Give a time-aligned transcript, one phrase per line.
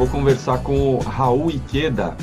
[0.00, 2.16] vou conversar com o Raul Iqueda,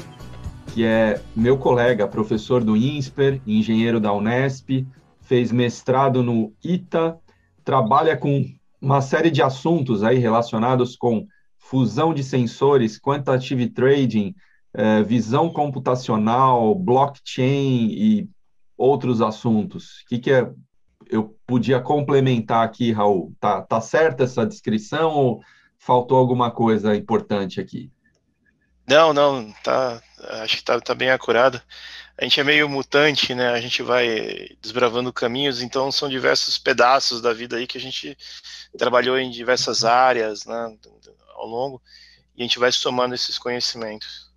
[0.73, 4.83] que é meu colega, professor do INSPER, engenheiro da Unesp,
[5.21, 7.19] fez mestrado no ITA,
[7.63, 8.43] trabalha com
[8.81, 11.27] uma série de assuntos aí relacionados com
[11.59, 14.33] fusão de sensores, quantitative trading,
[14.73, 18.29] eh, visão computacional, blockchain e
[18.75, 20.01] outros assuntos.
[20.01, 20.49] O que, que é,
[21.11, 23.35] eu podia complementar aqui, Raul?
[23.39, 25.43] Tá, tá certa essa descrição ou
[25.77, 27.91] faltou alguma coisa importante aqui?
[28.87, 30.01] Não, não, tá,
[30.43, 31.61] acho que tá, tá bem acurado.
[32.17, 33.49] A gente é meio mutante, né?
[33.49, 38.17] A gente vai desbravando caminhos, então são diversos pedaços da vida aí que a gente
[38.77, 40.77] trabalhou em diversas áreas, né,
[41.35, 41.81] ao longo,
[42.35, 44.31] e a gente vai somando esses conhecimentos.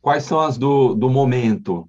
[0.00, 1.88] Quais são as do, do momento?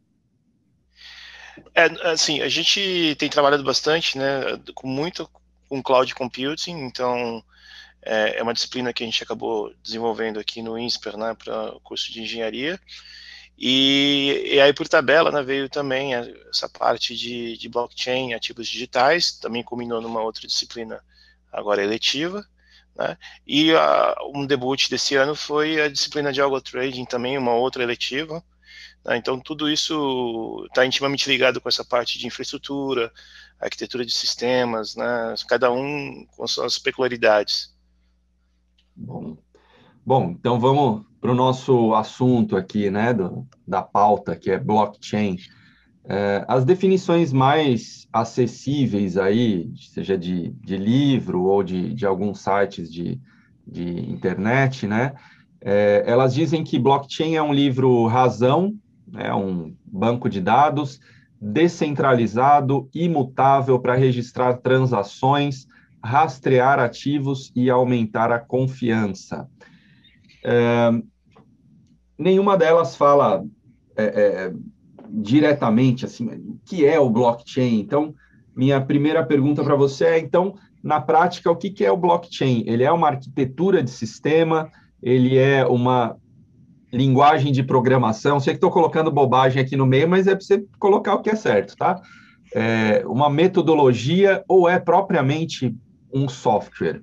[1.74, 4.42] É, assim, a gente tem trabalhado bastante, né,
[4.74, 5.30] com muito
[5.68, 7.44] com cloud computing, então
[8.06, 11.80] é, é uma disciplina que a gente acabou desenvolvendo aqui no INSPER, né, para o
[11.80, 12.80] curso de engenharia.
[13.58, 19.32] E, e, aí, por tabela, né, veio também essa parte de, de blockchain, ativos digitais,
[19.32, 21.02] também combinou numa outra disciplina
[21.52, 22.46] agora eletiva.
[22.96, 27.54] Né, e a, um debut desse ano foi a disciplina de algo trading, também uma
[27.54, 28.44] outra eletiva.
[29.04, 33.12] Né, então, tudo isso está intimamente ligado com essa parte de infraestrutura,
[33.60, 37.75] arquitetura de sistemas, né, cada um com suas peculiaridades.
[38.96, 39.38] Bom,
[40.06, 45.38] bom então vamos para o nosso assunto aqui, né, do, da pauta, que é blockchain.
[46.08, 52.92] É, as definições mais acessíveis aí, seja de, de livro ou de, de alguns sites
[52.92, 53.20] de,
[53.68, 55.14] de internet, né,
[55.60, 58.74] é, elas dizem que blockchain é um livro razão,
[59.16, 61.00] é um banco de dados
[61.42, 65.68] descentralizado, imutável para registrar transações,
[66.06, 69.50] rastrear ativos e aumentar a confiança.
[70.44, 70.92] É,
[72.18, 73.44] nenhuma delas fala
[73.98, 74.54] é, é,
[75.10, 77.80] diretamente assim o que é o blockchain.
[77.80, 78.14] Então,
[78.56, 82.64] minha primeira pergunta para você é então, na prática, o que, que é o blockchain?
[82.68, 84.70] Ele é uma arquitetura de sistema?
[85.02, 86.16] Ele é uma
[86.94, 88.40] linguagem de programação?
[88.40, 91.32] Sei que estou colocando bobagem aqui no meio, mas é para você colocar o que
[91.32, 92.00] é certo, tá?
[92.54, 95.76] É uma metodologia ou é propriamente
[96.16, 97.02] um software.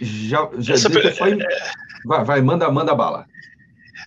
[0.00, 1.38] Já, já Essa, foi...
[2.04, 3.26] vai, vai, manda, manda bala.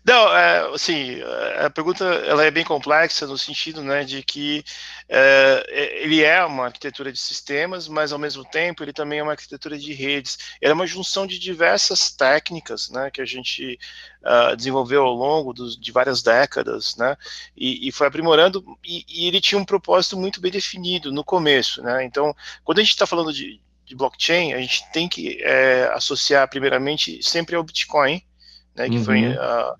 [0.06, 1.22] Não, é, assim,
[1.64, 4.62] a pergunta ela é bem complexa no sentido, né, de que
[5.08, 9.32] é, ele é uma arquitetura de sistemas, mas ao mesmo tempo ele também é uma
[9.32, 10.58] arquitetura de redes.
[10.62, 13.80] Ele é uma junção de diversas técnicas, né, que a gente
[14.24, 17.16] uh, desenvolveu ao longo dos, de várias décadas, né,
[17.56, 18.62] e, e foi aprimorando.
[18.84, 22.04] E, e, ele tinha um propósito muito bem definido no começo, né.
[22.04, 23.62] Então, quando a gente está falando de,
[23.94, 28.22] de blockchain, a gente tem que é, associar primeiramente sempre ao Bitcoin,
[28.76, 29.06] né, que uhum.
[29.06, 29.76] foi uh,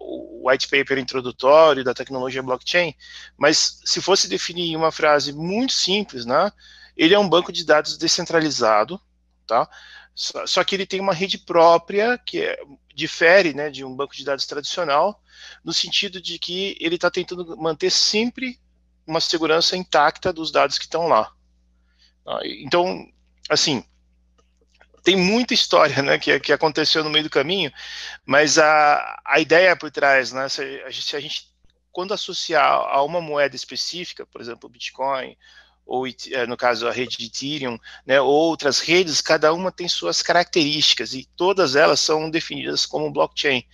[0.00, 2.94] o white paper introdutório da tecnologia blockchain,
[3.36, 6.50] mas se fosse definir em uma frase muito simples, né,
[6.96, 9.00] ele é um banco de dados descentralizado,
[9.46, 9.68] tá?
[10.14, 12.58] Só, só que ele tem uma rede própria que é,
[12.94, 15.22] difere, né, de um banco de dados tradicional,
[15.62, 18.58] no sentido de que ele está tentando manter sempre
[19.06, 21.30] uma segurança intacta dos dados que estão lá.
[22.24, 22.40] Tá?
[22.44, 23.06] Então,
[23.48, 23.84] assim,
[25.02, 27.72] tem muita história né, que, que aconteceu no meio do caminho,
[28.24, 31.48] mas a, a ideia por trás, né, se a, gente, se a gente,
[31.92, 35.36] quando associar a uma moeda específica, por exemplo, o Bitcoin,
[35.86, 40.20] ou eh, no caso a rede de Ethereum, né, outras redes, cada uma tem suas
[40.20, 43.64] características e todas elas são definidas como blockchain.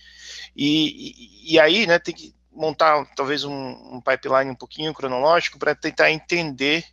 [0.55, 5.57] E, e, e aí, né, tem que montar talvez um, um pipeline um pouquinho cronológico
[5.57, 6.85] para tentar entender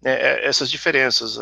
[0.00, 1.38] né, essas diferenças.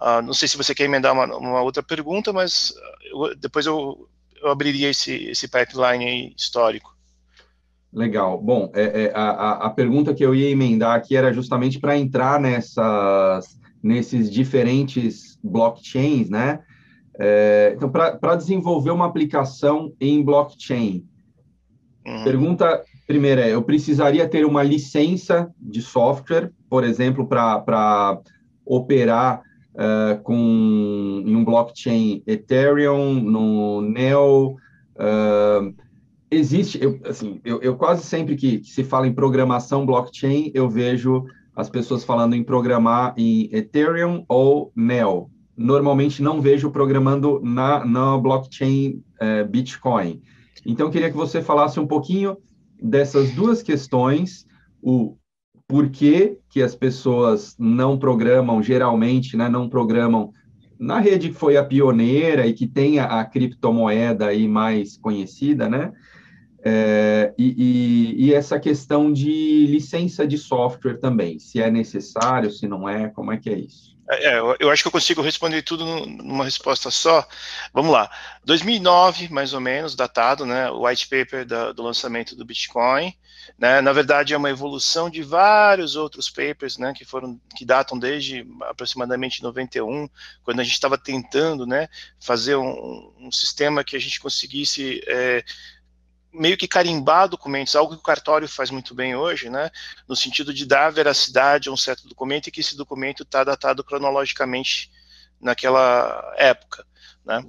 [0.00, 2.72] Uh, não sei se você quer emendar uma, uma outra pergunta, mas
[3.04, 4.08] eu, depois eu,
[4.40, 6.96] eu, abriria esse, esse pipeline histórico.
[7.92, 8.40] Legal.
[8.40, 12.38] Bom, é, é, a, a pergunta que eu ia emendar aqui era justamente para entrar
[12.38, 16.60] nessas, nesses diferentes blockchains, né?
[17.18, 21.04] É, então, para desenvolver uma aplicação em blockchain,
[22.06, 22.22] uhum.
[22.22, 28.20] pergunta primeira é: eu precisaria ter uma licença de software, por exemplo, para
[28.64, 29.42] operar
[29.78, 34.56] uh, com em um blockchain Ethereum, no Neo.
[34.96, 35.74] Uh,
[36.30, 40.68] existe, eu, assim, eu, eu, quase sempre que, que se fala em programação blockchain, eu
[40.68, 45.30] vejo as pessoas falando em programar em Ethereum ou Neo.
[45.56, 50.22] Normalmente não vejo programando na, na blockchain uh, Bitcoin.
[50.64, 52.36] Então, queria que você falasse um pouquinho
[52.80, 54.46] dessas duas questões,
[54.80, 55.16] o
[55.68, 60.32] por que, que as pessoas não programam, geralmente, né, não programam
[60.78, 65.68] na rede que foi a pioneira e que tem a, a criptomoeda aí mais conhecida,
[65.68, 65.92] né?
[66.64, 72.66] É, e, e, e, essa questão de licença de software também, se é necessário, se
[72.66, 73.96] não é, como é que é isso?
[74.10, 77.26] É, eu acho que eu consigo responder tudo numa resposta só.
[77.74, 78.10] Vamos lá.
[78.44, 83.12] 2009, mais ou menos, datado, né, o white paper da, do lançamento do Bitcoin.
[83.56, 87.98] Né, na verdade, é uma evolução de vários outros papers, né, que foram, que datam
[87.98, 90.08] desde aproximadamente 91,
[90.42, 91.88] quando a gente estava tentando, né,
[92.20, 95.44] fazer um, um, sistema que a gente conseguisse é,
[96.32, 99.70] meio que carimbar documentos, algo que o cartório faz muito bem hoje, né,
[100.06, 103.82] no sentido de dar veracidade a um certo documento e que esse documento está datado
[103.82, 104.90] cronologicamente
[105.40, 106.84] naquela época.
[107.24, 107.44] Né.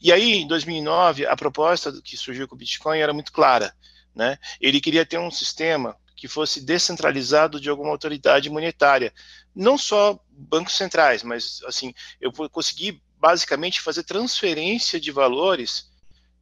[0.00, 3.74] E aí, em 2009, a proposta que surgiu com o Bitcoin era muito clara.
[4.14, 9.12] Né, ele queria ter um sistema que fosse descentralizado de alguma autoridade monetária,
[9.54, 15.90] não só bancos centrais, mas assim, eu consegui basicamente fazer transferência de valores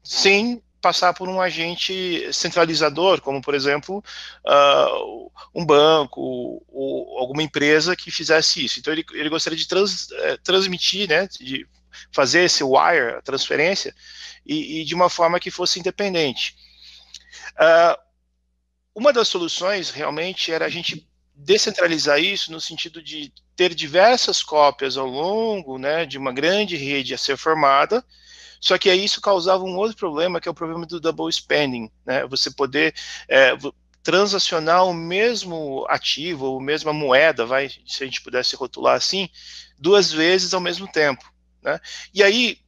[0.02, 4.04] sem passar por um agente centralizador, como, por exemplo,
[4.44, 6.20] uh, um banco
[6.68, 8.80] ou alguma empresa que fizesse isso.
[8.80, 11.66] Então, ele, ele gostaria de trans, eh, transmitir, né, de
[12.10, 13.94] fazer esse wire, a transferência,
[14.44, 16.56] e, e de uma forma que fosse independente.
[17.54, 18.00] Uh,
[18.94, 24.96] uma das soluções, realmente, era a gente descentralizar isso no sentido de ter diversas cópias
[24.96, 28.04] ao longo né, de uma grande rede a ser formada,
[28.60, 31.90] só que aí isso causava um outro problema, que é o problema do double spending,
[32.06, 32.24] né?
[32.28, 32.94] Você poder
[33.28, 33.56] é,
[34.04, 39.28] transacionar o mesmo ativo, ou a mesma moeda, vai, se a gente pudesse rotular assim,
[39.76, 41.24] duas vezes ao mesmo tempo,
[41.60, 41.80] né?
[42.14, 42.58] E aí,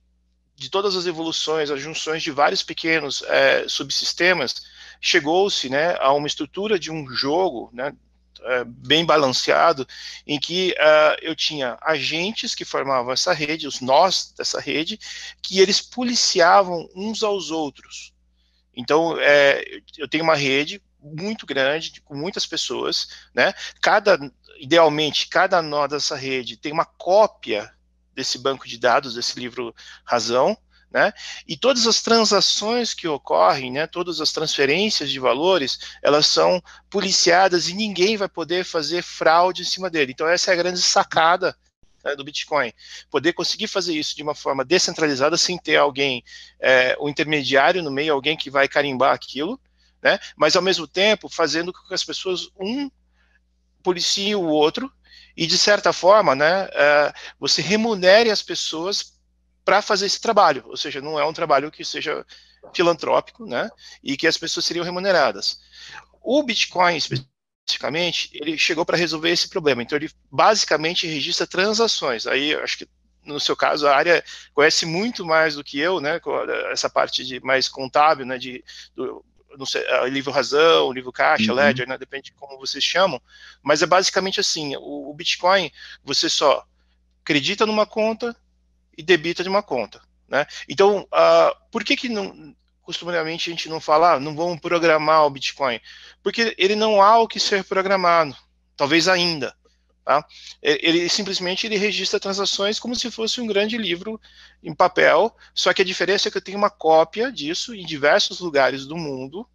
[0.65, 4.65] de todas as evoluções, as junções de vários pequenos é, subsistemas,
[4.99, 7.95] chegou-se né, a uma estrutura de um jogo, né,
[8.41, 9.87] é, bem balanceado,
[10.27, 14.99] em que uh, eu tinha agentes que formavam essa rede, os nós dessa rede,
[15.43, 18.15] que eles policiavam uns aos outros.
[18.75, 19.63] Então, é,
[19.99, 23.53] eu tenho uma rede muito grande, com muitas pessoas, né?
[23.83, 24.19] Cada,
[24.59, 27.71] idealmente, cada nó dessa rede tem uma cópia
[28.15, 29.75] desse banco de dados, desse livro
[30.05, 30.57] Razão,
[30.95, 31.13] né?
[31.47, 37.69] E todas as transações que ocorrem, né, todas as transferências de valores, elas são policiadas
[37.69, 40.13] e ninguém vai poder fazer fraude em cima dele.
[40.13, 41.57] Então essa é a grande sacada
[42.05, 42.73] né, do Bitcoin,
[43.11, 46.23] poder conseguir fazer isso de uma forma descentralizada, sem ter alguém,
[46.61, 49.61] é, um intermediário no meio, alguém que vai carimbar aquilo,
[50.01, 50.21] né?
[50.37, 52.89] Mas ao mesmo tempo fazendo com que as pessoas um
[53.83, 54.93] policie o outro
[55.37, 59.15] e de certa forma, né, é, você remunere as pessoas
[59.65, 62.25] para fazer esse trabalho, ou seja, não é um trabalho que seja
[62.75, 63.71] filantrópico, né,
[64.03, 65.59] e que as pessoas seriam remuneradas.
[66.23, 72.55] O Bitcoin, especificamente, ele chegou para resolver esse problema, então ele basicamente registra transações, aí
[72.55, 72.89] acho que
[73.25, 74.23] no seu caso, a área
[74.53, 76.21] conhece muito mais do que eu, né,
[76.71, 78.63] essa parte de mais contábil, né, de,
[78.95, 79.25] do,
[79.59, 81.57] não sei, livro razão, livro caixa, uhum.
[81.57, 83.21] ledger, né, depende de como vocês chamam,
[83.63, 85.71] mas é basicamente assim, o, o Bitcoin,
[86.05, 86.65] você só
[87.23, 88.37] acredita numa conta,
[88.97, 90.01] e debita de uma conta.
[90.29, 90.47] Né?
[90.69, 95.25] Então, uh, por que, que não, costumeiramente a gente não fala, ah, não vamos programar
[95.25, 95.81] o Bitcoin?
[96.23, 98.37] Porque ele não há o que ser programado,
[98.77, 99.55] talvez ainda.
[100.05, 100.23] Tá?
[100.61, 104.21] Ele simplesmente ele registra transações como se fosse um grande livro
[104.63, 108.39] em papel, só que a diferença é que eu tenho uma cópia disso em diversos
[108.39, 109.49] lugares do mundo,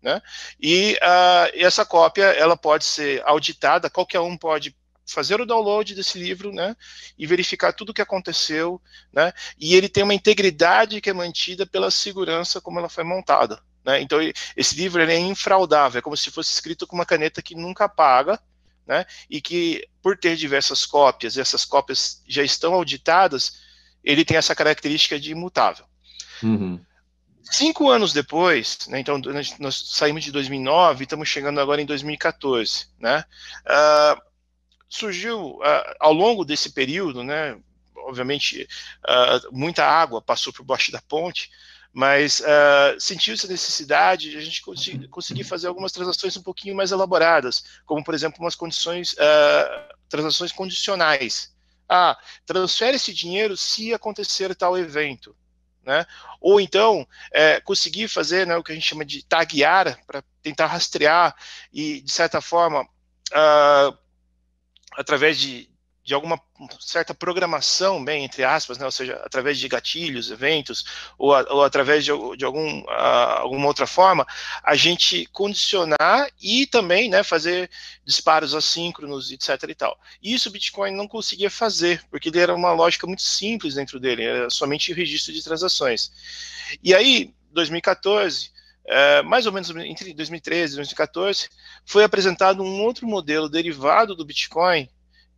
[0.00, 0.22] né?
[0.60, 6.18] E uh, essa cópia ela pode ser auditada, qualquer um pode fazer o download desse
[6.18, 6.76] livro, né,
[7.16, 8.80] e verificar tudo o que aconteceu,
[9.12, 13.62] né, e ele tem uma integridade que é mantida pela segurança como ela foi montada,
[13.84, 14.18] né, então
[14.56, 18.40] esse livro é infraudável, é como se fosse escrito com uma caneta que nunca apaga,
[18.86, 23.60] né, e que por ter diversas cópias, e essas cópias já estão auditadas,
[24.04, 25.84] ele tem essa característica de imutável.
[26.42, 26.80] Uhum.
[27.42, 29.20] Cinco anos depois, né, então
[29.58, 33.24] nós saímos de 2009, estamos chegando agora em 2014, né,
[33.64, 34.20] uh,
[34.88, 37.56] surgiu uh, ao longo desse período, né,
[37.96, 38.68] obviamente
[39.04, 41.50] uh, muita água passou por baixo da ponte,
[41.96, 46.76] mas uh, sentiu-se a necessidade de a gente conseguir, conseguir, fazer algumas transações um pouquinho
[46.76, 51.56] mais elaboradas, como por exemplo umas condições, uh, transações condicionais.
[51.88, 55.34] Ah, transfere esse dinheiro se acontecer tal evento.
[55.82, 56.04] Né?
[56.38, 60.66] Ou então é, conseguir fazer né, o que a gente chama de taguear para tentar
[60.66, 61.34] rastrear
[61.72, 63.98] e, de certa forma, uh,
[64.98, 65.70] através de,
[66.06, 66.40] de alguma
[66.78, 70.84] certa programação, bem, entre aspas, né, ou seja, através de gatilhos, eventos,
[71.18, 74.24] ou, ou através de, de algum, alguma outra forma,
[74.62, 77.68] a gente condicionar e também né, fazer
[78.04, 79.64] disparos assíncronos, etc.
[79.68, 79.98] e tal.
[80.22, 84.22] Isso o Bitcoin não conseguia fazer, porque ele era uma lógica muito simples dentro dele,
[84.22, 86.12] era somente o registro de transações.
[86.84, 88.52] E aí, 2014,
[88.86, 91.48] é, mais ou menos entre 2013 e 2014,
[91.84, 94.88] foi apresentado um outro modelo derivado do Bitcoin,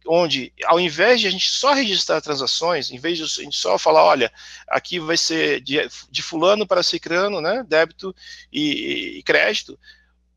[0.09, 3.79] onde ao invés de a gente só registrar transações, em vez de a gente só
[3.79, 4.33] falar, olha,
[4.67, 5.77] aqui vai ser de,
[6.11, 8.15] de fulano para cicrano, né, débito
[8.51, 9.79] e, e, crédito,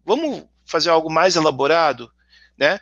[0.05, 2.11] vamos fazer algo mais elaborado,
[2.57, 2.79] né?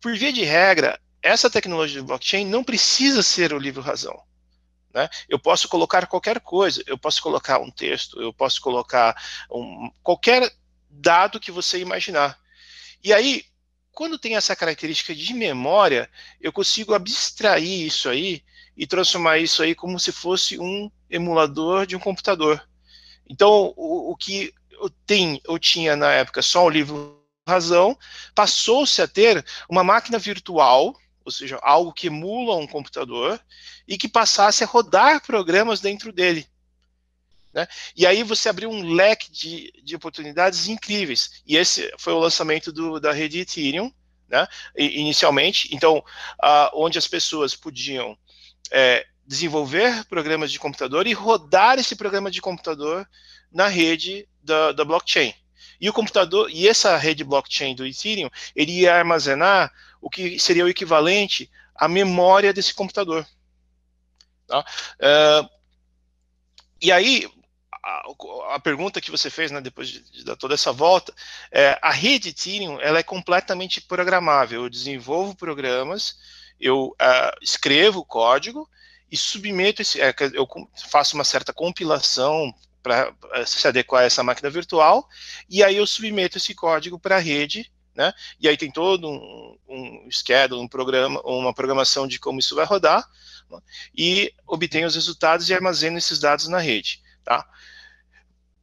[0.00, 4.20] Por via de regra, essa tecnologia de blockchain não precisa ser o livro razão.
[4.94, 5.08] Né?
[5.28, 9.16] Eu posso colocar qualquer coisa, eu posso colocar um texto, eu posso colocar
[9.50, 10.50] um, qualquer
[10.88, 12.38] dado que você imaginar.
[13.02, 13.44] E aí,
[13.98, 16.08] quando tem essa característica de memória,
[16.40, 18.44] eu consigo abstrair isso aí
[18.76, 22.64] e transformar isso aí como se fosse um emulador de um computador.
[23.28, 27.98] Então, o, o que eu, tem, eu tinha na época só o livro razão,
[28.36, 33.40] passou-se a ter uma máquina virtual, ou seja, algo que emula um computador
[33.88, 36.46] e que passasse a rodar programas dentro dele.
[37.58, 37.66] Né?
[37.96, 41.42] E aí você abriu um leque de, de oportunidades incríveis.
[41.44, 43.92] E esse foi o lançamento do, da rede Ethereum,
[44.28, 44.46] né?
[44.76, 45.74] inicialmente.
[45.74, 46.04] Então,
[46.72, 48.16] onde as pessoas podiam
[48.70, 53.08] é, desenvolver programas de computador e rodar esse programa de computador
[53.50, 55.34] na rede da, da blockchain.
[55.80, 60.64] E o computador, e essa rede blockchain do Ethereum, ele ia armazenar o que seria
[60.64, 63.26] o equivalente à memória desse computador.
[64.46, 64.60] Tá?
[64.60, 65.58] Uh,
[66.80, 67.28] e aí,
[67.82, 71.12] a, a, pergunta que você fez, né, depois de, de toda essa volta,
[71.50, 74.64] é, a rede Ethereum ela é completamente programável.
[74.64, 76.16] Eu desenvolvo programas,
[76.60, 78.68] eu uh, escrevo código
[79.10, 80.46] e submeto esse, é, eu
[80.90, 83.12] faço uma certa compilação para
[83.46, 85.08] se adequar a essa máquina virtual
[85.48, 88.12] e aí eu submeto esse código para a rede, né?
[88.40, 92.64] E aí tem todo um, um schedule, um programa, uma programação de como isso vai
[92.64, 93.04] rodar
[93.50, 93.58] né,
[93.96, 97.46] e obtenho os resultados e armazeno esses dados na rede, tá?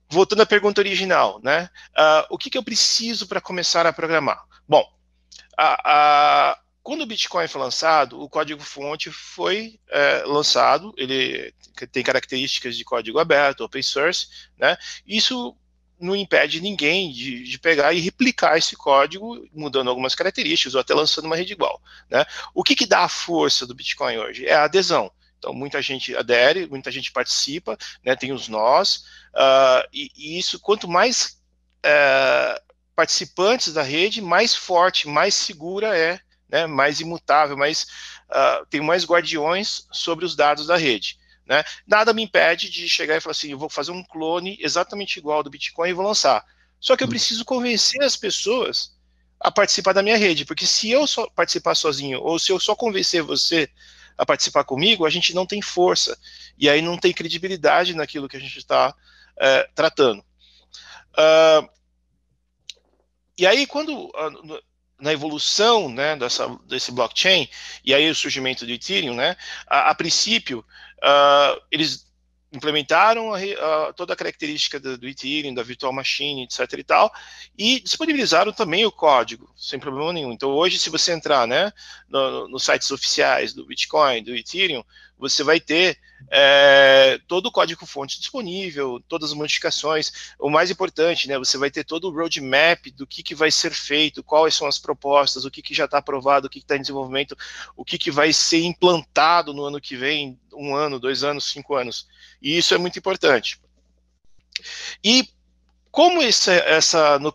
[0.09, 1.69] voltando à pergunta original, né?
[1.97, 4.45] Uh, o que, que eu preciso para começar a programar?
[4.67, 4.87] Bom,
[5.57, 11.53] a, a, quando o Bitcoin foi lançado, o código-fonte foi é, lançado, ele
[11.91, 14.77] tem características de código aberto, open source, né?
[15.05, 15.55] Isso
[15.99, 20.93] não impede ninguém de, de, pegar e replicar esse código, mudando algumas características, ou até
[20.93, 21.81] lançando uma rede igual.
[22.09, 22.25] Né?
[22.53, 24.45] O que, que dá a força do Bitcoin hoje?
[24.45, 25.09] É a adesão.
[25.45, 29.03] Então, muita gente adere, muita gente participa, né, tem os nós,
[29.35, 31.39] uh, e, e, isso, quanto mais
[31.85, 32.59] uh,
[32.95, 37.83] participantes da rede, mais forte, mais segura é, né, mais imutável, mais,
[38.31, 41.19] uh, tem mais guardiões sobre os dados da rede.
[41.45, 41.63] Né?
[41.85, 45.37] Nada me impede de chegar e falar assim, eu vou fazer um clone exatamente igual
[45.37, 46.43] ao do Bitcoin e vou lançar.
[46.79, 47.11] Só que eu hum.
[47.11, 48.95] preciso convencer as pessoas
[49.39, 52.75] a participar da minha rede, porque se eu só participar sozinho, ou se eu só
[52.75, 53.69] convencer você
[54.17, 56.17] a participar comigo, a gente não tem força.
[56.57, 58.93] E aí não tem credibilidade naquilo que a gente está
[59.37, 60.23] é, tratando.
[61.17, 61.69] Uh,
[63.37, 64.61] e aí, quando uh,
[64.99, 67.49] na evolução né, dessa, desse blockchain,
[67.83, 69.35] e aí o surgimento do Ethereum, né,
[69.67, 70.59] a, a princípio,
[70.99, 72.04] uh, eles
[72.55, 77.13] implementaram a, a, toda a característica do, do, Ethereum, da virtual machine, etc e tal,
[77.57, 80.31] e disponibilizaram também o código, sem problema nenhum.
[80.31, 81.71] Então hoje, se você entrar, né,
[82.09, 84.83] no, nos sites oficiais do Bitcoin, do Ethereum,
[85.17, 85.97] você vai ter
[86.29, 90.33] é, todo o código-fonte disponível, todas as modificações.
[90.39, 93.71] O mais importante, né, você vai ter todo o roadmap do que, que vai ser
[93.71, 96.81] feito, quais são as propostas, o que, que já está aprovado, o que está em
[96.81, 97.37] desenvolvimento,
[97.75, 101.75] o que, que vai ser implantado no ano que vem, um ano, dois anos, cinco
[101.75, 102.07] anos.
[102.41, 103.59] E isso é muito importante.
[105.03, 105.27] E
[105.91, 107.33] como esse, essa, no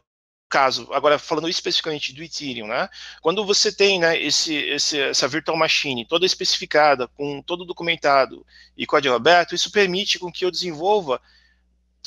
[0.50, 2.88] caso, agora falando especificamente do Ethereum, né?
[3.22, 8.44] Quando você tem, né, esse, esse, essa virtual machine toda especificada, com todo documentado
[8.76, 11.22] e código aberto, isso permite com que eu desenvolva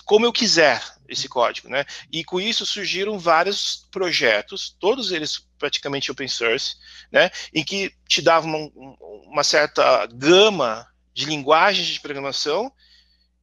[0.05, 1.85] como eu quiser esse código, né?
[2.11, 6.75] E com isso surgiram vários projetos, todos eles praticamente open source,
[7.09, 7.31] né?
[7.53, 8.95] Em que te davam uma,
[9.25, 12.73] uma certa gama de linguagens de programação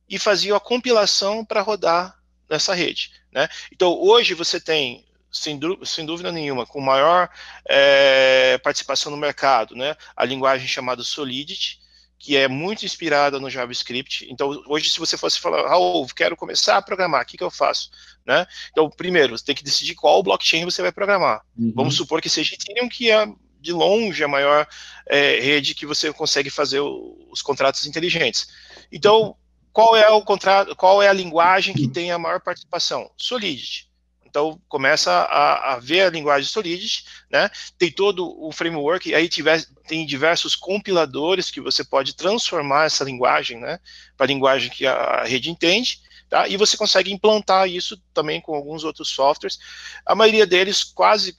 [0.08, 2.19] e faziam a compilação para rodar
[2.50, 3.12] nessa rede.
[3.32, 3.48] Né?
[3.72, 7.30] Então, hoje você tem, sem, dúvida nenhuma, com maior
[7.68, 9.96] é, participação no mercado, né?
[10.16, 11.78] a linguagem chamada Solidity,
[12.18, 14.26] que é muito inspirada no JavaScript.
[14.30, 17.50] Então, hoje, se você fosse falar, Raul, quero começar a programar, o que, que eu
[17.50, 17.90] faço?
[18.26, 18.46] Né?
[18.70, 21.40] Então, primeiro, você tem que decidir qual blockchain você vai programar.
[21.56, 21.72] Uhum.
[21.74, 23.26] Vamos supor que seja Ethereum, que é
[23.58, 24.66] de longe a maior
[25.06, 28.48] é, rede que você consegue fazer o, os contratos inteligentes.
[28.92, 29.36] Então,
[29.72, 33.10] qual é o contrato, qual é a linguagem que tem a maior participação?
[33.16, 33.90] Solidity.
[34.30, 37.50] Então começa a, a, ver a linguagem Solidity, né?
[37.76, 43.58] Tem todo o framework, aí tiver, tem diversos compiladores que você pode transformar essa linguagem,
[43.58, 43.80] né?
[44.16, 46.46] Para a linguagem que a rede entende, tá?
[46.46, 49.58] E você consegue implantar isso também com alguns outros softwares.
[50.06, 51.36] A maioria deles quase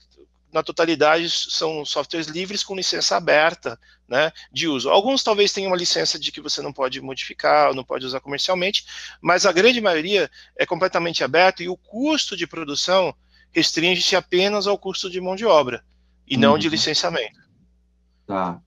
[0.52, 4.90] na totalidade, são softwares livres com licença aberta né, de uso.
[4.90, 8.84] Alguns talvez tenham uma licença de que você não pode modificar, não pode usar comercialmente,
[9.20, 13.14] mas a grande maioria é completamente aberto e o custo de produção
[13.50, 15.82] restringe-se apenas ao custo de mão de obra
[16.28, 16.40] e uhum.
[16.40, 16.72] não de uhum.
[16.72, 17.40] licenciamento.
[18.26, 18.60] Tá.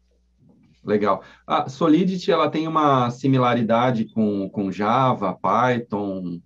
[0.83, 1.23] Legal.
[1.47, 6.39] A Solidity ela tem uma similaridade com, com Java, Python,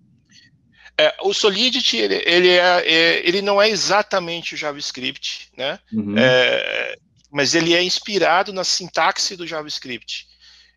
[0.99, 5.79] é, o Solidity ele, ele, é, é, ele não é exatamente o JavaScript, né?
[5.93, 6.17] Uhum.
[6.17, 6.97] É,
[7.31, 10.27] mas ele é inspirado na sintaxe do JavaScript.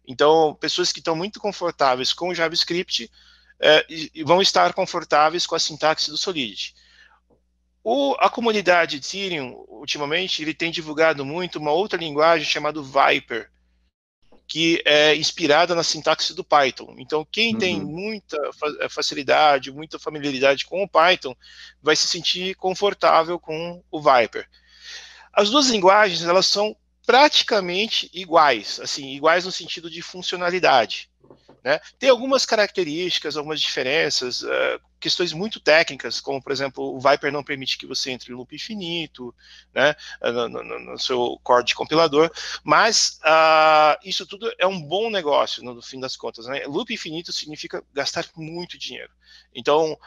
[0.06, 3.10] Então, pessoas que estão muito confortáveis com o JavaScript
[3.58, 3.84] é,
[4.24, 6.72] vão estar confortáveis com a sintaxe do Solidity.
[7.82, 13.50] O, a comunidade Ethereum, ultimamente, ele tem divulgado muito uma outra linguagem chamada Viper,
[14.52, 16.94] que é inspirada na sintaxe do Python.
[16.99, 17.59] Então, quem uhum.
[17.59, 18.37] tem muita
[18.80, 21.35] eh, facilidade, muita familiaridade com o Python,
[21.82, 24.47] vai se sentir confortável com o Viper.
[25.32, 31.09] As duas linguagens, elas são praticamente iguais, assim, iguais no sentido de funcionalidade.
[31.62, 31.81] Né?
[31.99, 37.45] Tem algumas características, algumas diferenças, uh, questões muito técnicas, como, por exemplo, o Viper não
[37.45, 39.35] permite que você entre em loop infinito,
[39.75, 42.31] né, no, no, no seu core de compilador,
[42.64, 46.47] mas uh, isso tudo é um bom negócio, no, fim das contas.
[46.47, 46.64] Né?
[46.66, 49.11] Loop infinito significa gastar muito dinheiro.
[49.54, 49.99] Então, uh,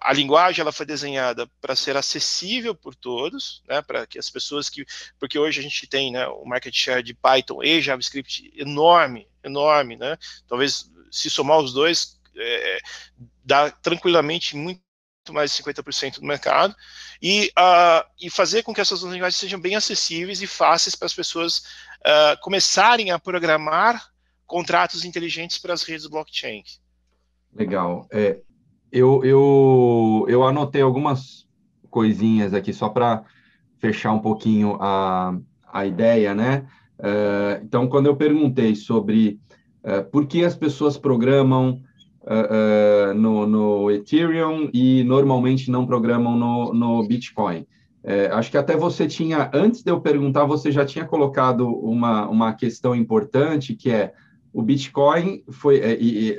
[0.00, 4.68] a linguagem ela foi desenhada para ser acessível por todos, né, para que as pessoas
[4.68, 4.86] que...
[5.18, 9.96] Porque hoje a gente tem né, o market share de Python e JavaScript enorme, enorme,
[9.96, 10.16] né?
[10.46, 12.78] Talvez se somar os dois, é,
[13.44, 14.80] dá tranquilamente muito
[15.30, 16.74] mais de 50% do mercado,
[17.20, 17.50] e,
[18.20, 21.58] e fazer com que essas linguagens sejam bem acessíveis e fáceis para as pessoas
[22.00, 24.08] uh, começarem a programar
[24.46, 26.62] contratos inteligentes para as redes blockchain.
[27.56, 28.06] Legal.
[28.12, 28.40] É,
[28.92, 31.46] eu, eu, eu anotei algumas
[31.90, 33.24] coisinhas aqui só para
[33.78, 35.36] fechar um pouquinho a,
[35.72, 36.66] a ideia, né?
[36.98, 39.40] Uh, então, quando eu perguntei sobre
[39.84, 41.80] uh, por que as pessoas programam
[42.22, 47.66] uh, no, no, Ethereum e normalmente não programam no, no Bitcoin,
[48.30, 52.52] acho que até você tinha, antes de eu perguntar, você já tinha colocado uma, uma
[52.52, 54.12] questão importante, que é
[54.52, 56.38] o Bitcoin foi, e,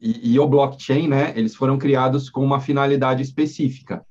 [0.00, 4.04] e, e o blockchain, né, eles foram criados com uma finalidade específica,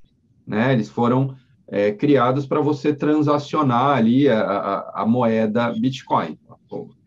[0.45, 1.36] né, eles foram
[1.67, 6.38] é, criados para você transacionar ali a, a, a moeda Bitcoin.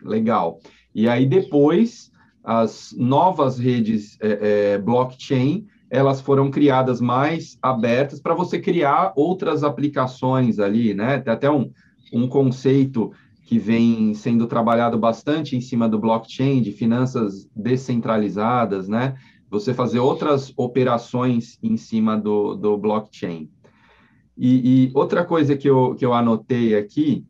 [0.02, 0.58] Legal.
[0.94, 2.10] E aí depois
[2.42, 9.64] as novas redes é, é, blockchain elas foram criadas mais abertas para você criar outras
[9.64, 11.18] aplicações ali, né?
[11.18, 11.72] Tem até um,
[12.12, 13.12] um conceito
[13.50, 19.16] que vem sendo trabalhado bastante em cima do blockchain, de finanças descentralizadas, né?
[19.50, 23.50] Você fazer outras operações em cima do, do blockchain.
[24.38, 27.26] E, e, outra coisa que eu, que eu anotei aqui,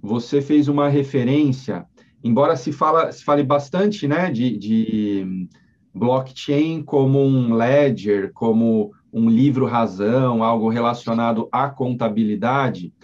[0.00, 1.84] você fez uma referência,
[2.24, 5.46] embora se, fala, se fale bastante né, de, de
[5.94, 12.94] blockchain como um ledger, como um livro-razão, algo relacionado à contabilidade,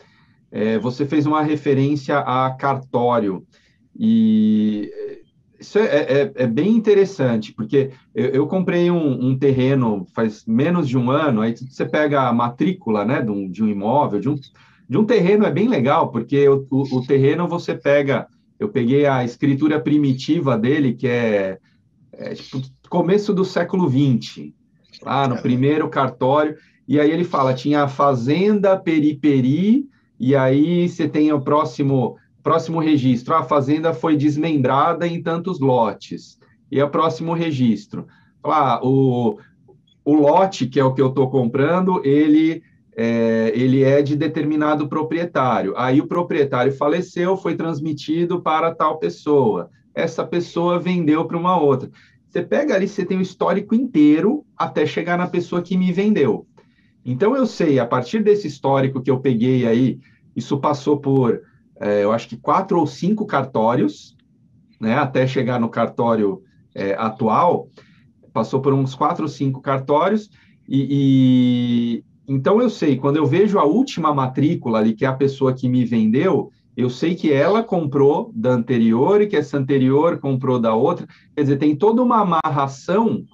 [0.57, 3.47] é, você fez uma referência a cartório.
[3.95, 4.91] E
[5.61, 10.89] isso é, é, é, bem interessante, porque eu, eu comprei um, um, terreno faz menos
[10.89, 14.31] de um ano, aí você pega a matrícula né, de, um, de um imóvel, de
[14.31, 14.35] um,
[14.89, 18.27] de um terreno é bem legal, porque o, o, o, terreno você pega,
[18.59, 21.59] eu peguei a escritura primitiva dele, que é,
[22.15, 24.53] é tipo, começo do século XX,
[25.03, 26.57] lá no primeiro cartório,
[26.89, 29.87] e aí ele fala, tinha a fazenda Periperi,
[30.19, 36.39] e aí você tem o próximo Próximo registro, a fazenda foi desmembrada em tantos lotes.
[36.71, 38.07] E o próximo registro,
[38.45, 39.37] ah, o,
[40.05, 42.63] o lote, que é o que eu estou comprando, ele
[42.97, 45.75] é, ele é de determinado proprietário.
[45.77, 49.69] Aí o proprietário faleceu, foi transmitido para tal pessoa.
[49.93, 51.91] Essa pessoa vendeu para uma outra.
[52.29, 56.47] Você pega ali, você tem o histórico inteiro até chegar na pessoa que me vendeu.
[57.07, 60.01] Então eu sei, a partir desse histórico que eu peguei aí,
[60.35, 61.41] isso passou por
[61.81, 64.17] é, eu acho que quatro ou cinco cartórios,
[64.81, 66.43] né, até chegar no cartório
[66.75, 67.69] é, atual,
[68.33, 70.31] passou por uns quatro ou cinco cartórios,
[70.69, 75.55] e, então eu sei, quando eu vejo a última matrícula ali, que é a pessoa
[75.55, 80.59] que me vendeu, eu sei que ela comprou da anterior e que essa anterior comprou
[80.59, 81.07] da outra.
[81.35, 83.25] Quer dizer, tem toda uma amarração,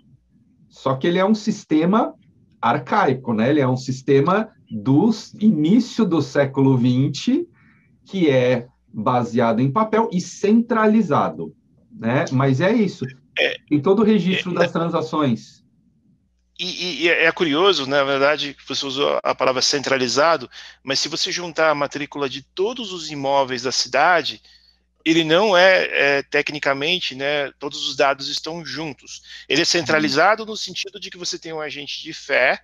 [0.68, 2.14] só que ele é um sistema
[2.62, 3.50] arcaico, né?
[3.50, 7.44] Ele é um sistema do início do século XX,
[8.06, 11.54] que é baseado em papel e centralizado,
[11.90, 12.24] né?
[12.30, 13.04] Mas é isso.
[13.38, 15.62] É, tem todo o registro é, das transações.
[16.58, 20.48] E, e, é curioso, né, na verdade, você usou a palavra centralizado,
[20.84, 24.40] mas se você juntar a matrícula de todos os imóveis da cidade,
[25.04, 29.22] ele não é, é, tecnicamente, né, todos os dados estão juntos.
[29.48, 32.60] Ele é centralizado no sentido de que você tem um agente de fé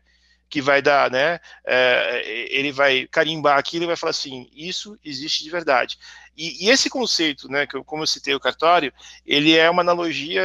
[0.51, 5.45] que vai dar, né, é, ele vai carimbar aquilo e vai falar assim, isso existe
[5.45, 5.99] de verdade.
[6.35, 8.93] E, e, esse conceito, né, que eu, como eu citei o cartório,
[9.27, 10.43] ele é uma analogia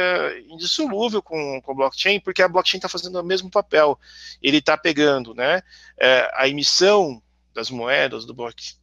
[0.48, 3.98] indissolúvel com, com o blockchain, porque a blockchain está fazendo o mesmo papel.
[4.42, 5.62] Ele está pegando, né,
[5.96, 7.22] é, a emissão
[7.54, 8.34] das moedas, do,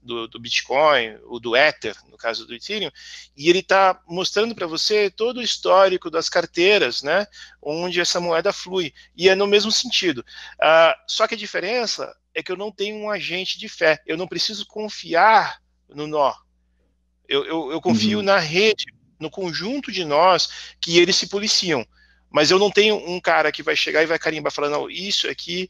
[0.02, 2.90] do, do, Bitcoin, ou do Ether, no caso do Ethereum,
[3.36, 7.28] e ele está mostrando para você todo o histórico das carteiras, né,
[7.62, 10.20] onde essa moeda flui, e é no mesmo sentido.
[10.54, 14.16] Uh, só que a diferença é que eu não tenho um agente de fé, eu
[14.16, 16.34] não preciso confiar no nó,
[17.28, 18.24] eu, eu, eu confio uhum.
[18.24, 18.86] na rede,
[19.20, 21.86] no conjunto de nós, que eles se policiam,
[22.30, 25.30] mas eu não tenho um cara que vai chegar e vai carimbar falando, não, isso
[25.30, 25.70] aqui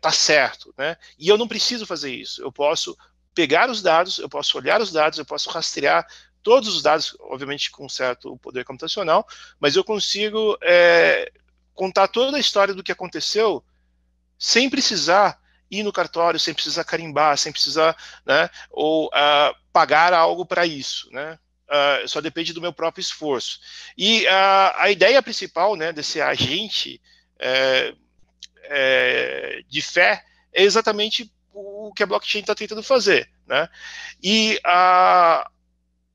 [0.00, 0.96] tá certo, né?
[1.18, 2.42] E eu não preciso fazer isso.
[2.42, 2.96] Eu posso
[3.34, 6.06] pegar os dados, eu posso olhar os dados, eu posso rastrear
[6.42, 9.26] todos os dados, obviamente com certo poder computacional,
[9.58, 11.30] mas eu consigo é,
[11.74, 13.64] contar toda a história do que aconteceu
[14.38, 15.38] sem precisar
[15.70, 21.10] ir no cartório, sem precisar carimbar, sem precisar, né, ou uh, pagar algo para isso,
[21.10, 21.38] né?
[21.68, 23.58] Uh, só depende do meu próprio esforço.
[23.98, 27.00] E uh, a ideia principal, né, desse agente
[27.40, 27.92] é,
[28.68, 33.28] é, de fé é exatamente o que a blockchain está tentando fazer.
[33.46, 33.68] Né?
[34.22, 35.48] E a,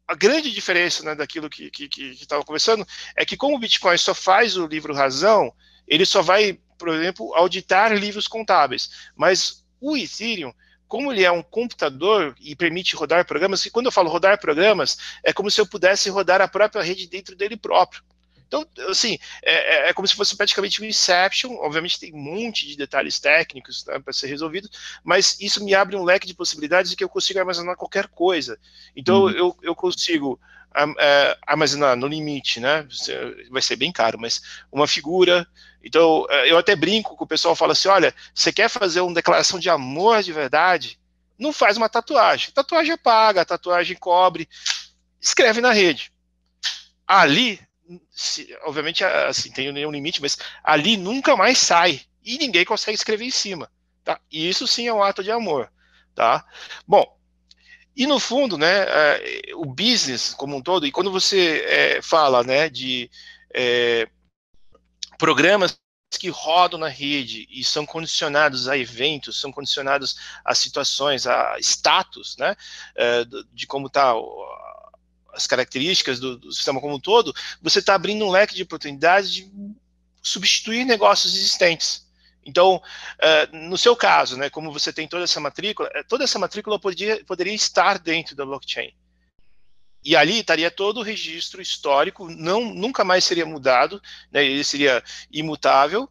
[0.08, 2.86] a grande diferença né, daquilo que estava conversando
[3.16, 5.54] é que, como o Bitcoin só faz o livro razão,
[5.88, 8.90] ele só vai, por exemplo, auditar livros contábeis.
[9.16, 10.54] Mas o Ethereum,
[10.88, 14.98] como ele é um computador e permite rodar programas, e quando eu falo rodar programas,
[15.24, 18.04] é como se eu pudesse rodar a própria rede dentro dele próprio.
[18.52, 21.56] Então, assim, é, é, é, como se fosse praticamente um Inception.
[21.62, 24.70] Obviamente, tem um monte de detalhes técnicos tá, para ser resolvido,
[25.06, 28.60] mas isso me abre um leque de possibilidades de que eu consigo armazenar qualquer coisa.
[28.94, 29.30] Então, uhum.
[29.30, 30.38] eu, eu consigo
[31.00, 32.86] é, armazenar no limite, né?
[33.50, 35.48] Vai ser bem caro, mas uma figura.
[35.82, 39.14] Então, é, eu até brinco com o pessoal, fala assim: olha, você quer fazer uma
[39.14, 41.00] declaração de amor de verdade?
[41.40, 42.52] Não faz uma tatuagem.
[42.52, 44.50] Tatuagem é paga, tatuagem cobre.
[45.22, 46.12] Escreve na rede.
[47.08, 47.58] Ali
[48.10, 53.26] se, obviamente, assim, tem nenhum limite, mas ali nunca mais sai e ninguém consegue escrever
[53.26, 53.72] em cima,
[54.04, 54.20] tá?
[54.32, 55.72] E isso sim é um ato de amor,
[56.14, 56.46] tá?
[56.88, 57.18] Bom,
[57.96, 62.44] e no fundo, né, é, o business como um todo, e quando você é, fala,
[62.44, 63.10] né, de
[63.54, 64.08] é,
[65.18, 65.78] programas
[66.20, 72.36] que rodam na rede e são condicionados a eventos, são condicionados a situações, a status,
[72.38, 72.56] né,
[73.54, 74.14] de como está
[75.34, 79.32] as características do, do sistema como um todo, você está abrindo um leque de oportunidades
[79.32, 79.52] de
[80.22, 82.06] substituir negócios existentes.
[82.46, 86.40] Então, uh, no seu caso, né, como você tem toda essa matrícula, eh, toda essa
[86.40, 88.94] matrícula poderia, poderia estar dentro da blockchain.
[90.04, 95.04] E ali estaria todo o registro histórico, não, nunca mais seria mudado, né, ele seria
[95.32, 96.10] imutável.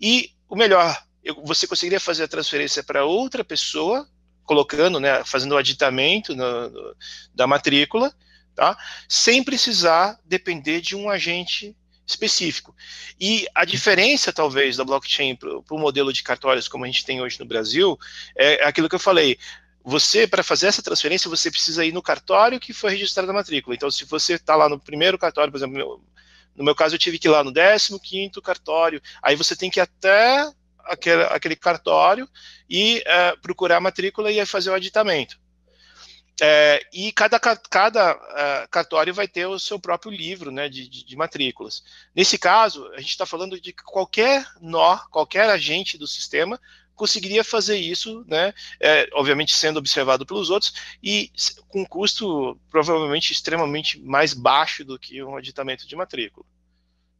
[0.00, 0.96] E o melhor,
[1.44, 4.08] você conseguiria fazer a transferência para outra pessoa,
[4.44, 6.96] colocando, né, fazendo o aditamento no, no,
[7.34, 8.14] da matrícula,
[8.54, 8.76] tá?
[9.08, 12.74] sem precisar depender de um agente específico.
[13.18, 17.20] E a diferença, talvez, da blockchain para o modelo de cartórios como a gente tem
[17.20, 17.98] hoje no Brasil
[18.36, 19.38] é aquilo que eu falei.
[19.82, 23.74] Você, para fazer essa transferência, você precisa ir no cartório que foi registrado a matrícula.
[23.74, 26.02] Então, se você está lá no primeiro cartório, por exemplo,
[26.56, 29.78] no meu caso, eu tive que ir lá no 15 cartório, aí você tem que
[29.78, 30.50] ir até
[30.84, 32.28] aquele, aquele cartório
[32.68, 35.38] e uh, procurar a matrícula e fazer o aditamento.
[36.42, 41.04] É, e cada, cada uh, cartório vai ter o seu próprio livro né, de, de,
[41.04, 41.84] de matrículas.
[42.14, 46.60] Nesse caso, a gente está falando de que qualquer nó, qualquer agente do sistema
[46.94, 51.30] conseguiria fazer isso, né, é, obviamente sendo observado pelos outros, e
[51.68, 56.46] com um custo provavelmente extremamente mais baixo do que um aditamento de matrícula.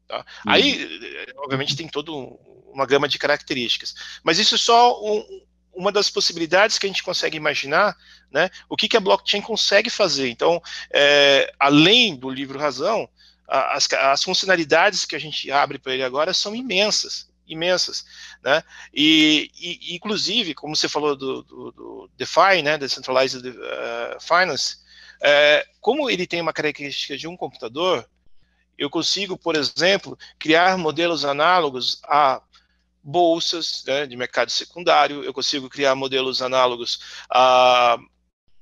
[0.07, 0.18] Tá?
[0.18, 0.53] Uhum.
[0.53, 3.94] Aí, obviamente, tem toda uma gama de características.
[4.22, 7.96] Mas isso é só um, uma das possibilidades que a gente consegue imaginar,
[8.30, 10.28] né, o que, que a blockchain consegue fazer.
[10.28, 13.08] Então, é, além do livro razão,
[13.46, 17.28] as, as, funcionalidades que a gente abre para ele agora são imensas.
[17.46, 18.04] imensas,
[18.42, 18.62] né?
[18.92, 24.78] E, e inclusive, como você falou do, do, do DeFi, né, Decentralized uh, Finance,
[25.22, 28.08] é, como ele tem uma característica de um computador,
[28.76, 32.42] eu consigo, por exemplo, criar modelos análogos a
[33.04, 37.98] bolsas né, de mercado secundário, eu consigo criar modelos análogos a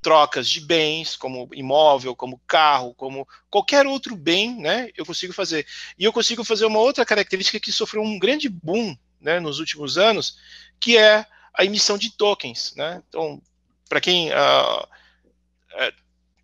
[0.02, 5.64] trocas de bens, como imóvel, como carro, como qualquer outro bem, né, eu consigo fazer.
[5.96, 9.96] E eu consigo fazer uma outra característica que sofreu um grande boom né, nos últimos
[9.96, 10.36] anos,
[10.80, 11.24] que é
[11.54, 12.74] a emissão de tokens.
[12.74, 13.00] Né?
[13.08, 13.40] Então,
[13.88, 14.88] para quem uh,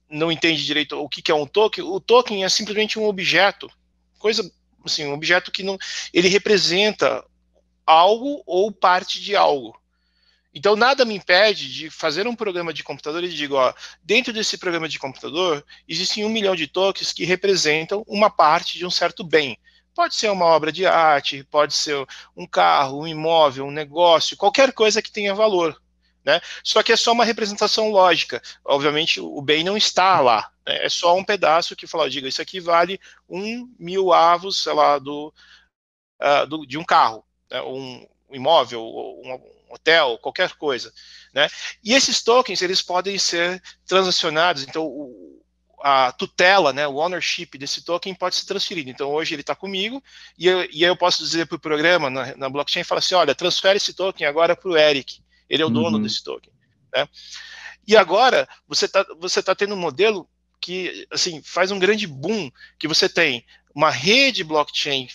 [0.09, 3.69] não entende direito o que, que é um token, o token é simplesmente um objeto,
[4.21, 4.49] coisa
[4.85, 5.77] assim, um objeto que não,
[6.15, 7.25] ele representa
[7.89, 9.75] algo ou parte de algo.
[10.55, 13.73] Então, nada me impede de fazer um programa de computador e digo, ó,
[14.03, 18.85] dentro desse programa de computador, existem um milhão de tokens que representam uma parte de
[18.85, 19.59] um certo bem.
[19.95, 24.73] Pode ser uma obra de arte, pode ser um carro, um imóvel, um negócio, qualquer
[24.73, 25.81] coisa que tenha valor.
[26.25, 26.41] Né?
[26.63, 28.43] Só que é só uma representação lógica.
[28.65, 30.51] Obviamente, o bem não está lá.
[30.67, 30.85] Né?
[30.85, 34.99] É só um pedaço que fala, diga, isso aqui vale um mil avos, sei lá,
[34.99, 35.33] do,
[36.21, 37.25] uh, do de um carro?
[37.55, 40.93] Um, um imóvel, um, hotel, qualquer coisa,
[41.33, 41.49] né?
[41.83, 44.63] E esses tokens eles podem ser transacionados.
[44.63, 45.43] Então o,
[45.81, 48.91] a tutela, né, o ownership desse token pode ser transferido.
[48.91, 50.03] Então hoje ele está comigo
[50.37, 53.35] e eu, e eu posso dizer para o programa na, na blockchain, fala assim, olha,
[53.35, 55.23] transfere esse token agora para o Eric.
[55.49, 56.03] Ele é o dono uhum.
[56.03, 56.53] desse token,
[56.95, 57.09] né?
[57.87, 60.29] E agora você está você tá tendo um modelo
[60.61, 65.09] que assim faz um grande boom que você tem uma rede blockchain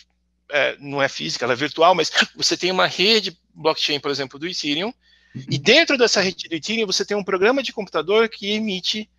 [0.54, 4.38] é, não é física, ela é virtual, mas você tem uma rede blockchain, por exemplo,
[4.38, 4.94] do Ethereum,
[5.36, 5.62] e uhum.
[5.64, 9.10] dentro dessa rede do Ethereum você tem um programa de computador que emite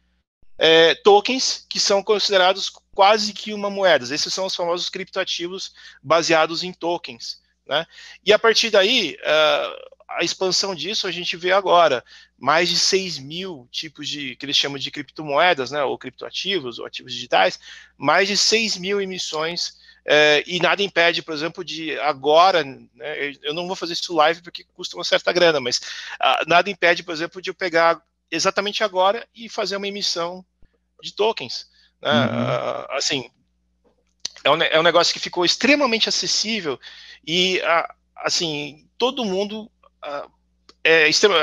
[0.57, 4.05] é, tokens que são considerados quase que uma moeda.
[4.15, 7.43] Esses são os famosos criptoativos baseados em tokens.
[7.67, 7.85] Né?
[8.25, 12.05] E a partir daí, uh, a expansão disso a gente vê agora.
[12.39, 16.87] Mais de 6 mil tipos de, que eles chamam de criptomoedas, né, ou criptoativos, ou
[16.87, 17.59] ativos digitais,
[17.97, 23.55] mais de 6 mil emissões é, e nada impede, por exemplo, de agora, né, eu
[23.55, 25.79] não vou fazer isso live porque custa uma certa grana, mas
[26.21, 30.45] uh, nada impede, por exemplo, de eu pegar exatamente agora e fazer uma emissão
[31.03, 31.71] de tokens.
[32.03, 32.11] Né?
[32.11, 32.43] Uhum.
[32.43, 33.31] Uh, assim,
[34.45, 36.79] é um, é um, negócio que ficou extremamente acessível
[37.27, 39.71] e, uh, assim, todo mundo
[40.83, 41.35] é extremo,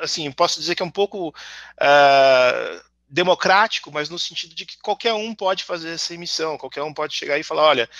[0.00, 1.34] assim, posso dizer que é um pouco
[3.08, 7.14] democrático, mas no sentido de que qualquer um pode fazer essa emissão, qualquer um pode
[7.14, 7.90] chegar e falar, olha,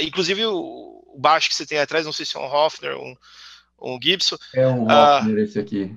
[0.00, 3.14] inclusive o, o, baixo que você tem atrás, não sei se é um Hofner, um,
[3.80, 4.36] um Gibson.
[4.54, 5.94] É um ah, Hofner uh, esse aqui.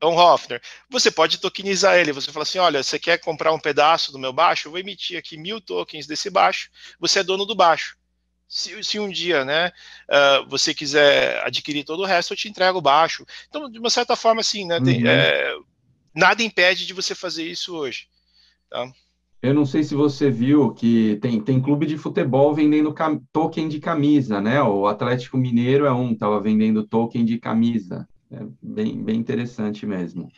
[0.00, 0.62] É um Hofner.
[0.88, 4.32] Você pode tokenizar ele, você fala assim, olha, você quer comprar um pedaço do meu
[4.32, 4.68] baixo?
[4.68, 6.70] Eu vou emitir aqui mil tokens desse baixo,
[7.00, 7.96] você é dono do baixo.
[8.48, 9.72] Se, se, um dia né,
[10.08, 13.26] uh, você quiser adquirir todo o resto, eu te entrego o baixo.
[13.48, 15.10] Então, de uma certa forma, assim, né, tem, uhum.
[15.10, 15.54] é,
[16.18, 18.08] nada impede de você fazer isso hoje.
[18.68, 18.90] Tá?
[19.40, 22.92] Eu não sei se você viu que tem, tem clube de futebol vendendo
[23.32, 24.60] token de camisa, né?
[24.60, 28.06] O Atlético Mineiro é um, estava vendendo token de camisa.
[28.32, 30.28] É bem, bem interessante mesmo.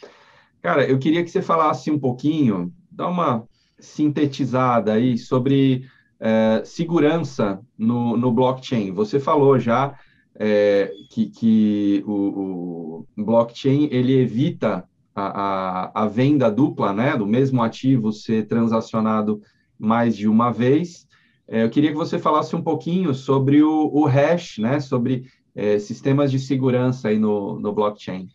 [0.61, 5.89] Cara, eu queria que você falasse um pouquinho, dá uma sintetizada aí sobre
[6.21, 8.93] é, segurança no, no blockchain.
[8.93, 9.99] Você falou já
[10.39, 17.63] é, que, que o, o blockchain ele evita a, a, venda dupla, né, do mesmo
[17.63, 19.43] ativo ser transacionado
[19.79, 21.07] mais de uma vez.
[21.49, 25.79] É, eu queria que você falasse um pouquinho sobre o, o hash, né, sobre é,
[25.79, 28.29] sistemas de segurança aí no, no blockchain.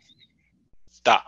[1.04, 1.24] Tá.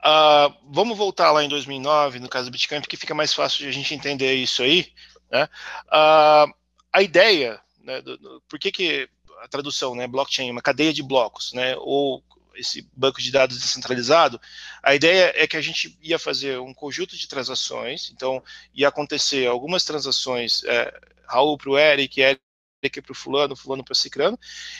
[0.00, 3.68] Uh, vamos voltar lá em 2009, no caso do Bitcoin, porque fica mais fácil de
[3.68, 4.88] a gente entender isso aí.
[5.30, 5.44] Né?
[5.86, 6.52] Uh,
[6.92, 9.08] a ideia, né, do, do, por que, que
[9.40, 12.24] a tradução, né, blockchain, é uma cadeia de blocos, né, ou
[12.60, 14.40] esse banco de dados descentralizado,
[14.82, 18.42] a ideia é que a gente ia fazer um conjunto de transações, então
[18.74, 23.92] ia acontecer algumas transações, é, Raul para o Eric, Eric para o fulano, fulano para
[23.92, 24.38] o cicrano,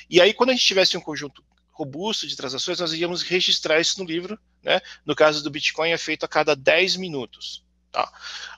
[0.09, 3.99] e aí quando a gente tivesse um conjunto robusto de transações, nós íamos registrar isso
[3.99, 4.81] no livro, né?
[5.05, 7.65] no caso do Bitcoin é feito a cada 10 minutos.
[7.91, 8.13] Tá?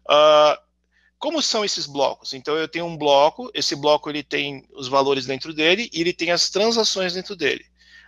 [0.05, 0.73] Uh,
[1.19, 2.35] como são esses blocos?
[2.35, 6.13] Então eu tenho um bloco, esse bloco ele tem os valores dentro dele e ele
[6.13, 7.65] tem as transações dentro dele.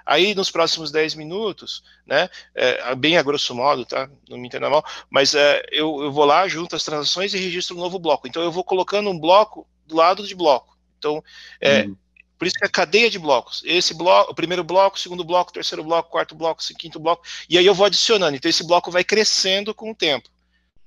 [0.07, 4.09] Aí, nos próximos 10 minutos, né, é, bem a grosso modo, tá?
[4.29, 7.77] Não me entenda mal, mas é, eu, eu vou lá, junto as transações e registro
[7.77, 8.29] um novo bloco.
[8.29, 10.77] Então, eu vou colocando um bloco do lado de bloco.
[10.99, 11.23] Então,
[11.61, 11.97] é, hum.
[12.39, 13.63] por isso que é cadeia de blocos.
[13.65, 16.77] Esse bloco, o primeiro bloco, o segundo bloco, o terceiro bloco, o quarto bloco, o
[16.77, 18.37] quinto bloco, e aí eu vou adicionando.
[18.37, 20.29] Então, esse bloco vai crescendo com o tempo.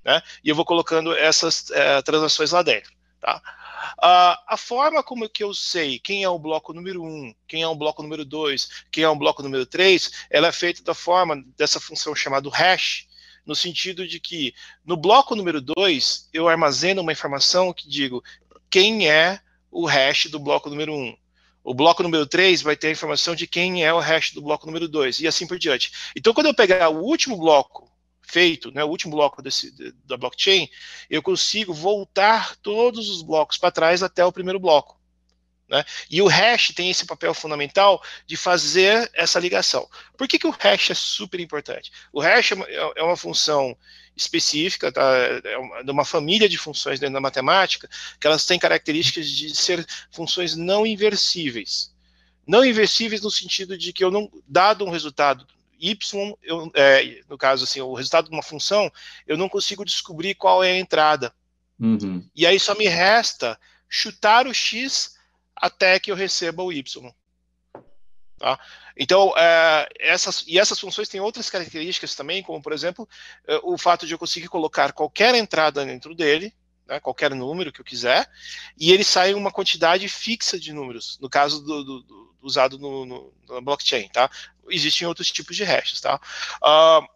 [0.06, 0.22] Né?
[0.44, 2.92] E eu vou colocando essas é, transações lá dentro.
[3.20, 3.42] Tá?
[3.98, 7.68] Uh, a forma como que eu sei quem é o bloco número 1, quem é
[7.68, 11.44] o bloco número 2, quem é o bloco número 3, ela é feita da forma
[11.58, 13.08] dessa função chamada hash,
[13.46, 14.54] no sentido de que
[14.86, 18.24] no bloco número 2 eu armazeno uma informação que digo
[18.70, 19.40] quem é
[19.72, 21.18] o hash do bloco número 1.
[21.64, 24.66] O bloco número 3 vai ter a informação de quem é o hash do bloco
[24.66, 25.92] número 2, e assim por diante.
[26.16, 27.87] Então, quando eu pegar o último bloco
[28.28, 29.72] feito, né, o último bloco desse,
[30.06, 30.70] da blockchain,
[31.10, 34.98] eu consigo voltar todos os blocos para trás até o primeiro bloco.
[35.70, 35.84] Né?
[36.10, 39.88] E o hash tem esse papel fundamental de fazer essa ligação.
[40.18, 41.92] Por que, que o hash é super importante?
[42.12, 42.56] O hash é,
[42.98, 43.78] é uma função
[44.16, 45.04] específica, tá?
[45.16, 49.86] é de uma família de funções dentro da matemática, que elas têm características de ser
[50.12, 51.94] funções não inversíveis.
[52.46, 55.46] Não inversíveis no sentido de que eu não, dado um resultado
[55.80, 55.98] y,
[56.44, 58.92] eu, é, no caso assim, o resultado de uma função,
[59.26, 61.34] eu não consigo descobrir qual é a entrada.
[61.80, 62.28] Uhum.
[62.36, 63.60] E aí só me resta
[63.90, 65.16] chutar o x
[65.56, 67.12] até que eu receba o y.
[68.38, 68.60] Tá?
[68.96, 73.08] Então, é, essas, e essas funções têm outras características também, como, por exemplo,
[73.48, 76.54] é, o fato de eu conseguir colocar qualquer entrada dentro dele,
[76.88, 78.30] né, qualquer número que eu quiser,
[78.78, 83.06] e ele sai uma quantidade fixa de números, no caso do, do, do usado no,
[83.06, 84.08] no, no, blockchain.
[84.10, 84.30] Tá?
[84.70, 86.02] Existem outros tipos de hashes.
[86.02, 86.20] Tá?
[86.62, 87.08] Uh,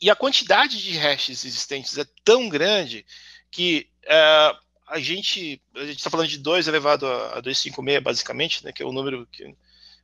[0.00, 3.04] e a quantidade de hashes existentes é tão grande
[3.50, 8.72] que uh, a gente a gente está falando de 2 elevado a 256, basicamente, né,
[8.72, 9.44] que é o número que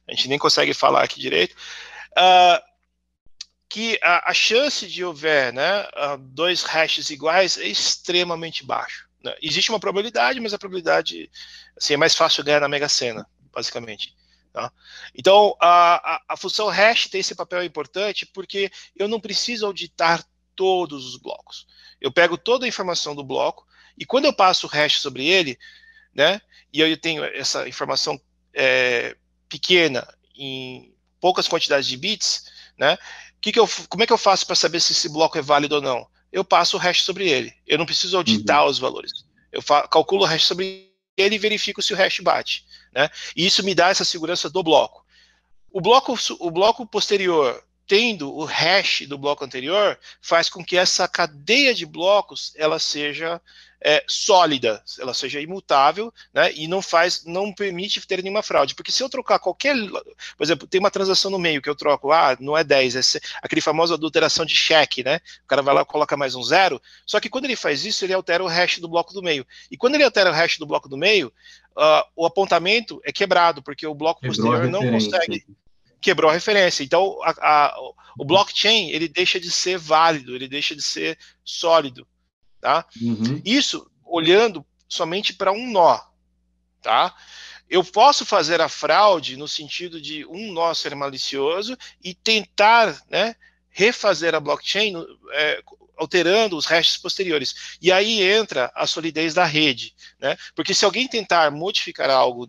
[0.08, 1.54] a gente nem consegue falar aqui direito,
[2.12, 2.62] uh,
[3.68, 5.86] que a, a, chance de houver né,
[6.18, 9.08] dois hashes iguais é extremamente baixo.
[9.22, 9.34] Né?
[9.40, 11.30] Existe uma probabilidade, mas a probabilidade
[11.76, 14.14] assim, é mais fácil ganhar na Mega Sena, basicamente.
[14.52, 14.70] Tá?
[15.14, 20.22] Então, a, a, a função hash tem esse papel importante porque eu não preciso auditar
[20.54, 21.66] todos os blocos.
[21.98, 25.58] Eu pego toda a informação do bloco e quando eu passo o hash sobre ele,
[26.14, 28.20] né, e eu tenho essa informação
[28.52, 29.16] é,
[29.48, 32.98] pequena em poucas quantidades de bits, né?
[33.40, 35.76] Que que eu, como é que eu faço para saber se esse bloco é válido
[35.76, 36.06] ou não?
[36.30, 37.52] Eu passo o hash sobre ele.
[37.66, 38.70] Eu não preciso auditar uhum.
[38.70, 39.12] os valores.
[39.50, 43.08] Eu calculo o hash sobre ele e verifico se o hash bate, né?
[43.36, 45.04] E isso me dá essa segurança do bloco.
[45.70, 51.06] O bloco, o bloco posterior tendo o hash do bloco anterior, faz com que essa
[51.06, 53.40] cadeia de blocos ela seja
[53.84, 58.92] é, sólida, ela seja imutável, né, e não faz, não permite ter nenhuma fraude, porque
[58.92, 59.74] se eu trocar qualquer,
[60.36, 63.20] por exemplo, tem uma transação no meio que eu troco, ah, não é 10, é
[63.42, 66.80] aquele famoso adulteração de cheque, né, o cara vai lá e coloca mais um zero,
[67.06, 69.76] só que quando ele faz isso, ele altera o hash do bloco do meio, e
[69.76, 71.32] quando ele altera o hash do bloco do meio,
[71.76, 75.44] uh, o apontamento é quebrado, porque o bloco Quebrou posterior não consegue
[76.02, 76.82] quebrou a referência.
[76.82, 77.76] Então, a, a,
[78.18, 82.06] o blockchain ele deixa de ser válido, ele deixa de ser sólido.
[82.62, 82.86] Tá?
[83.02, 83.42] Uhum.
[83.44, 86.00] Isso olhando somente para um nó.
[86.80, 87.12] Tá?
[87.68, 93.34] Eu posso fazer a fraude no sentido de um nó ser malicioso e tentar né,
[93.68, 94.94] refazer a blockchain
[95.32, 95.60] é,
[95.96, 97.76] alterando os hashes posteriores.
[97.82, 99.92] E aí entra a solidez da rede.
[100.20, 100.36] Né?
[100.54, 102.48] Porque se alguém tentar modificar algo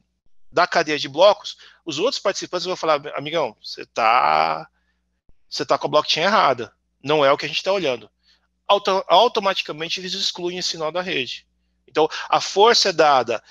[0.52, 4.70] da cadeia de blocos, os outros participantes vão falar, amigão, você está
[5.50, 6.72] você tá com a blockchain errada.
[7.02, 8.10] Não é o que a gente está olhando
[8.68, 11.46] auto automaticamente eles excluem esse nó da rede.
[11.88, 13.44] Então, a força é dada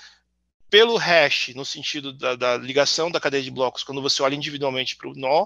[0.69, 4.95] pelo hash, no sentido da, da ligação da cadeia de blocos, quando você olha individualmente
[4.95, 5.45] para o nó,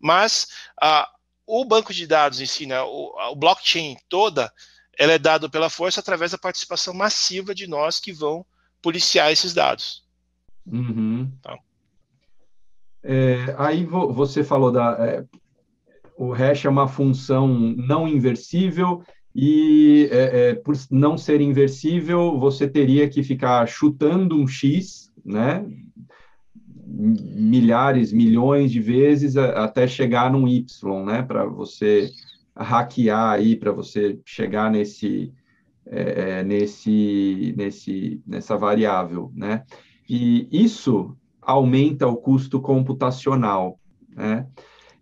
[0.00, 0.48] mas
[0.80, 1.08] a,
[1.46, 4.52] o banco de dados em si, né, o, o blockchain toda,
[4.98, 8.44] ela é dado pela força através da participação massiva de nós que vão
[8.82, 10.04] policiar esses dados.
[10.66, 11.30] Uhum.
[11.42, 11.58] Tá.
[13.02, 14.96] É, aí você falou da.
[14.98, 15.24] É,
[16.20, 19.02] o hash é uma função não inversível
[19.34, 25.64] e é, é, por não ser inversível, você teria que ficar chutando um x, né?
[26.86, 31.22] Milhares, milhões de vezes até chegar num y, né?
[31.22, 32.10] Para você
[32.54, 35.32] hackear aí, para você chegar nesse,
[35.86, 39.62] é, é, nesse, nesse, nessa variável, né?
[40.06, 43.80] E isso aumenta o custo computacional,
[44.14, 44.46] né?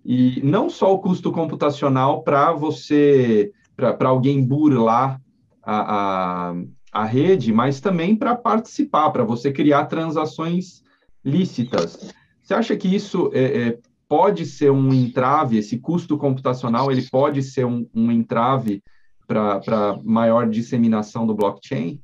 [0.04, 5.20] E não só o custo computacional para você, para alguém burlar
[5.62, 6.54] a, a,
[6.92, 10.82] a rede, mas também para participar, para você criar transações
[11.24, 12.14] lícitas.
[12.42, 13.78] Você acha que isso é, é,
[14.08, 18.82] pode ser um entrave, esse custo computacional, ele pode ser um, um entrave
[19.26, 22.00] para maior disseminação do blockchain?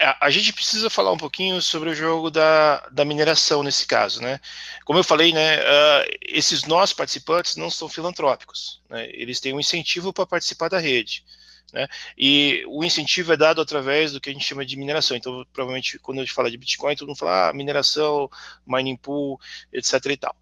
[0.00, 4.22] É, a gente precisa falar um pouquinho sobre o jogo da, da mineração nesse caso,
[4.22, 4.40] né?
[4.82, 9.10] Como eu falei, né, uh, esses nós participantes não são filantrópicos, né?
[9.12, 11.22] Eles têm um incentivo para participar da rede.
[11.70, 11.86] Né?
[12.16, 15.16] E o incentivo é dado através do que a gente chama de mineração.
[15.16, 18.28] Então, provavelmente, quando a gente fala de Bitcoin, todo mundo fala ah, mineração,
[18.66, 19.38] mining pool,
[19.70, 20.06] etc.
[20.06, 20.34] e tal.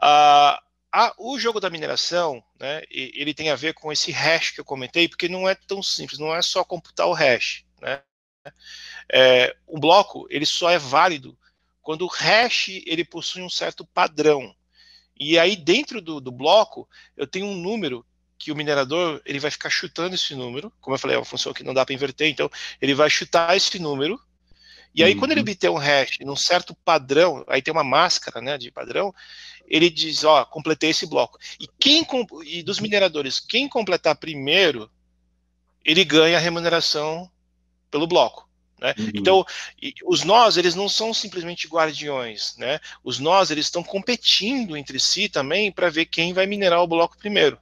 [0.00, 4.60] Ah, a, o jogo da mineração, né, ele tem a ver com esse hash que
[4.60, 7.64] eu comentei, porque não é tão simples, não é só computar o hash.
[7.82, 8.00] Né?
[9.12, 11.36] É, o bloco ele só é válido
[11.82, 14.54] quando o hash ele possui um certo padrão.
[15.18, 18.06] E aí dentro do, do bloco eu tenho um número
[18.38, 21.52] que o minerador ele vai ficar chutando esse número, como eu falei, é uma função
[21.52, 24.18] que não dá para inverter, então ele vai chutar esse número.
[24.94, 25.18] E aí, uhum.
[25.18, 25.44] quando ele uhum.
[25.44, 29.14] obter um hash num certo padrão, aí tem uma máscara né, de padrão,
[29.66, 31.38] ele diz, ó, completei esse bloco.
[31.60, 32.04] E quem
[32.44, 34.90] e dos mineradores, quem completar primeiro,
[35.84, 37.30] ele ganha a remuneração
[37.90, 38.48] pelo bloco.
[38.80, 38.94] Né?
[38.98, 39.10] Uhum.
[39.14, 39.44] Então,
[40.06, 42.80] os nós, eles não são simplesmente guardiões, né?
[43.04, 47.18] Os nós, eles estão competindo entre si também para ver quem vai minerar o bloco
[47.18, 47.58] primeiro.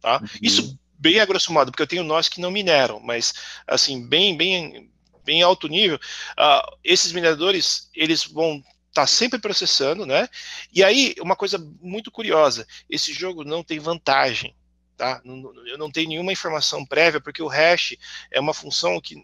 [0.00, 0.20] Tá?
[0.20, 0.28] Uhum.
[0.42, 3.32] Isso bem a grosso modo, porque eu tenho nós que não mineram, mas
[3.66, 4.90] assim, bem, bem,
[5.24, 10.28] bem alto nível, uh, esses mineradores, eles vão está sempre processando, né?
[10.72, 14.54] E aí, uma coisa muito curiosa, esse jogo não tem vantagem,
[14.96, 15.20] tá?
[15.66, 17.96] Eu não tenho nenhuma informação prévia, porque o hash
[18.30, 19.14] é uma função que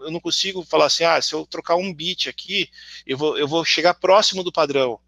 [0.00, 2.68] eu não consigo falar assim, ah, se eu trocar um bit aqui,
[3.06, 4.98] eu vou, eu vou chegar próximo do padrão.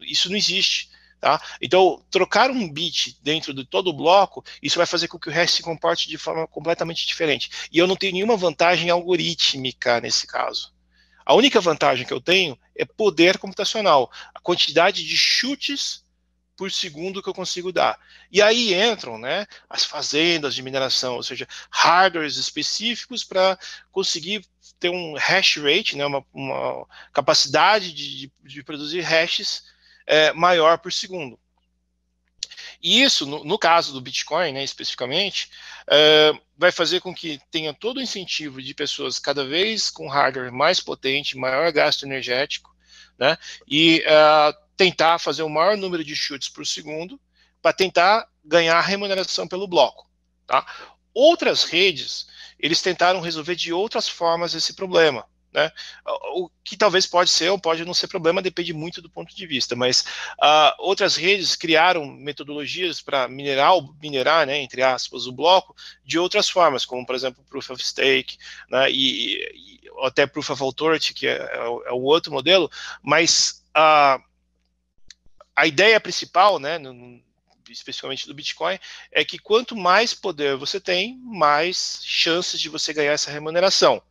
[0.00, 0.90] Isso não existe.
[1.18, 1.40] Tá?
[1.62, 5.32] Então, trocar um bit dentro de todo o bloco, isso vai fazer com que o
[5.32, 7.50] hash se comporte de forma completamente diferente.
[7.72, 10.74] E eu não tenho nenhuma vantagem algorítmica nesse caso.
[11.24, 16.05] A única vantagem que eu tenho é poder computacional, a quantidade de chutes
[16.56, 17.98] por segundo que eu consigo dar.
[18.32, 23.58] E aí entram né, as fazendas de mineração, ou seja, hardwares específicos para
[23.92, 24.44] conseguir
[24.80, 29.64] ter um hash rate, né, uma, uma capacidade de, de, produzir hashes
[30.06, 31.38] é, maior por segundo.
[32.82, 35.50] E isso, no, no caso do Bitcoin, né, especificamente,
[35.88, 40.52] é, vai fazer com que tenha todo o incentivo de pessoas cada vez com hardware
[40.52, 42.74] mais potente, maior gasto energético,
[43.18, 47.20] né, e é, tentar fazer o maior número de chutes por segundo
[47.62, 50.08] para tentar ganhar remuneração pelo bloco.
[50.46, 50.64] Tá?
[51.12, 52.26] Outras redes,
[52.58, 55.26] eles tentaram resolver de outras formas esse problema.
[55.56, 55.72] Né?
[56.34, 59.46] O que talvez pode ser ou pode não ser problema, depende muito do ponto de
[59.46, 60.02] vista, mas
[60.38, 63.72] uh, outras redes criaram metodologias para minerar,
[64.02, 65.74] minerar, né, entre aspas, o bloco
[66.04, 68.36] de outras formas, como por exemplo Proof of Stake,
[68.68, 72.70] né, e, e até Proof of Authority, que é, é, o, é o outro modelo,
[73.02, 74.22] mas uh,
[75.56, 77.20] a ideia principal, né, no,
[77.70, 78.78] especificamente do Bitcoin,
[79.10, 84.02] é que quanto mais poder você tem, mais chances de você ganhar essa remuneração.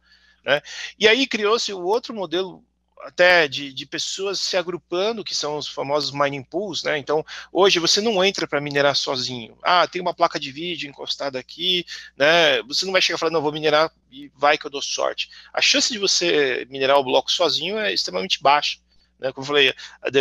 [0.43, 0.61] Né?
[0.99, 2.63] E aí criou-se o outro modelo
[3.01, 6.97] até de, de, pessoas se agrupando, que são os famosos mining pools, né?
[6.97, 9.55] Então, hoje você não entra para minerar sozinho.
[9.61, 11.85] Ah, tem uma placa de vídeo encostada aqui,
[12.17, 12.63] né?
[12.63, 15.29] Você não vai chegar falando, não, vou minerar e vai que eu dou sorte.
[15.53, 18.79] A chance de você minerar o bloco sozinho é extremamente baixa.
[19.19, 19.31] Né?
[19.31, 19.73] Como eu falei,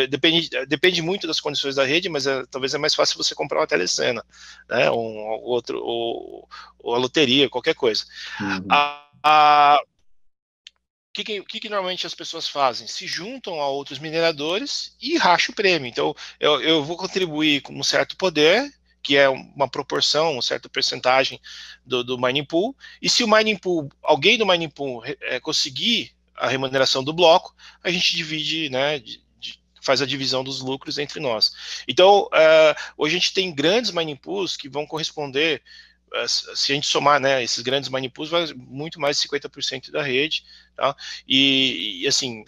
[0.09, 3.61] depende, depende muito das condições da rede, mas é, talvez é mais fácil você comprar
[3.61, 4.25] uma telecena,
[4.69, 4.91] né?
[4.91, 8.05] Um, outro, ou, ou a loteria, qualquer coisa.
[8.41, 8.67] Uhum.
[8.71, 9.81] A, a
[11.13, 12.89] que, que, que, normalmente as pessoas fazem?
[12.89, 15.89] Se juntam a outros mineradores e racham o prêmio.
[15.89, 18.69] Então, eu, eu vou contribuir com um certo poder,
[19.01, 21.41] que é uma proporção, uma certa percentagem
[21.87, 26.14] do, do mining pool, e se o mining pool, alguém do mining pool é, conseguir
[26.37, 29.03] a remuneração do bloco, a gente divide, né,
[29.83, 31.53] faz a divisão dos lucros entre nós.
[31.87, 35.63] Então, uh, hoje a gente tem grandes mining pools que vão corresponder
[36.27, 40.45] se a gente somar né, esses grandes manipulos, vai muito mais de 50% da rede,
[40.77, 40.95] tá?
[41.27, 42.45] E, e, assim,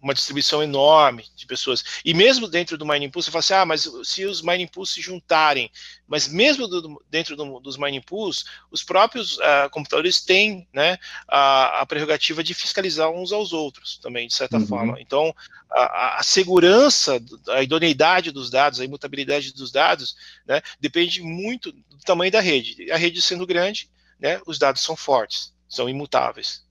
[0.00, 1.84] uma distribuição enorme de pessoas.
[2.04, 4.90] E mesmo dentro do mining pool, você fala assim, ah, mas se os mining pools
[4.90, 5.70] se juntarem,
[6.06, 11.80] mas mesmo do, dentro do, dos mining pools, os próprios uh, computadores têm né, a,
[11.80, 14.66] a, prerrogativa de fiscalizar uns aos outros também, de certa uhum.
[14.66, 15.00] forma.
[15.00, 15.34] Então,
[15.70, 20.14] a, a, segurança, a idoneidade dos dados, a imutabilidade dos dados,
[20.46, 22.90] né, depende muito do tamanho da rede.
[22.90, 23.90] A rede sendo grande,
[24.20, 26.65] né, os dados são fortes, são imutáveis.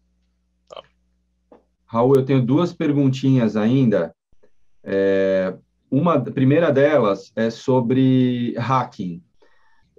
[1.96, 4.14] Raul, eu tenho duas perguntinhas ainda.
[4.84, 5.56] É,
[5.90, 9.24] uma, a primeira delas é sobre hacking.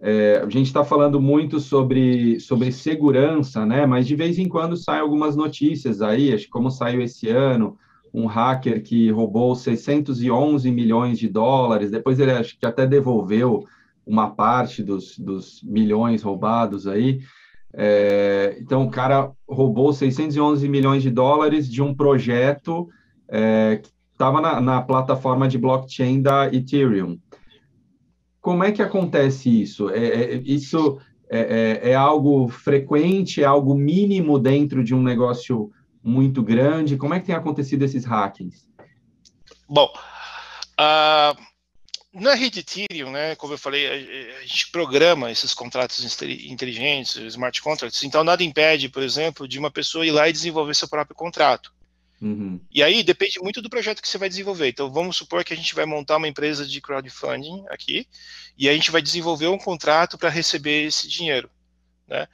[0.03, 3.86] É, a gente está falando muito sobre, sobre segurança, né?
[3.86, 7.78] Mas de vez em quando saem algumas notícias aí, acho que como saiu esse ano,
[8.12, 13.64] um hacker que roubou 611 milhões de dólares, depois ele acho que até devolveu
[14.07, 17.20] uma parte dos, dos milhões roubados aí.
[17.73, 22.89] É, então, o cara roubou 611 milhões de dólares de um projeto
[23.29, 27.19] é, que estava na, na, plataforma de blockchain da Ethereum.
[28.41, 29.91] Como é que acontece isso?
[29.91, 30.99] É, é isso
[31.29, 35.71] é, é, é, algo frequente, é algo mínimo dentro de um negócio
[36.03, 36.97] muito grande?
[36.97, 38.69] Como é que tem acontecido esses hackings?
[39.69, 39.89] Bom,
[40.81, 41.37] uh,
[42.21, 47.61] na rede Ethereum, né, como eu falei, a, a, gente programa esses contratos inteligentes, smart
[47.61, 51.14] contracts, então nada impede, por exemplo, de uma pessoa ir lá e desenvolver seu próprio
[51.14, 51.73] contrato.
[52.21, 52.59] Uhum.
[52.71, 54.69] E aí depende muito do projeto que você vai desenvolver.
[54.69, 58.09] Então vamos supor que a gente vai montar uma empresa de crowdfunding aqui
[58.57, 61.51] e a gente vai desenvolver um contrato para receber esse dinheiro.
[62.09, 62.27] Né?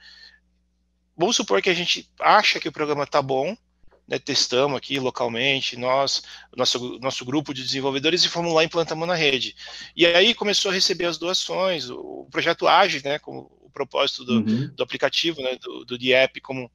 [1.17, 3.57] Vamos supor que a gente acha que o programa está bom,
[4.13, 6.23] né, testamos aqui localmente, nós,
[6.55, 9.55] nosso, nosso grupo de desenvolvedores, e fomos lá e implantamos na rede.
[9.95, 14.33] E aí começou a receber as doações, o, projeto age, né, com o propósito do,
[14.35, 14.67] uhum.
[14.75, 16.71] do aplicativo, né, do, do DApp, como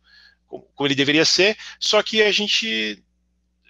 [0.48, 3.04] como ele deveria ser, só que a gente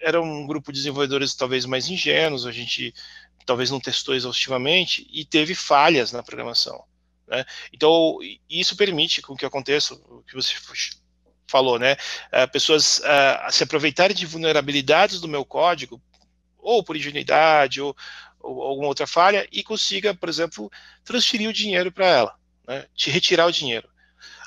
[0.01, 2.95] era um grupo de desenvolvedores talvez mais ingênuos, a gente
[3.45, 6.85] talvez não testou exaustivamente e teve falhas na programação.
[7.27, 7.45] Né?
[7.73, 10.55] Então, isso permite com que aconteça o que você
[11.49, 11.97] falou, né?
[12.33, 16.01] Uh, pessoas uh, se aproveitarem de vulnerabilidades do meu código,
[16.59, 17.97] ou por ingenuidade, ou,
[18.39, 20.71] ou alguma outra falha, e consiga, por exemplo,
[21.05, 22.35] transferir o dinheiro para ela,
[22.67, 22.87] né?
[22.95, 23.89] te retirar o dinheiro.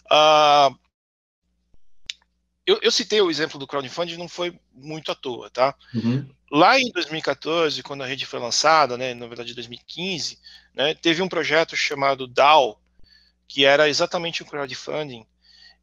[0.05, 0.79] Uh,
[2.65, 5.75] eu, eu, citei o exemplo do crowdfunding, não foi muito à toa, tá?
[5.93, 6.29] Uhum.
[6.51, 10.37] Lá em 2014, quando a rede foi lançada, né, na verdade 2015,
[10.75, 12.79] né, teve um projeto chamado DAO,
[13.47, 15.25] que era exatamente um crowdfunding,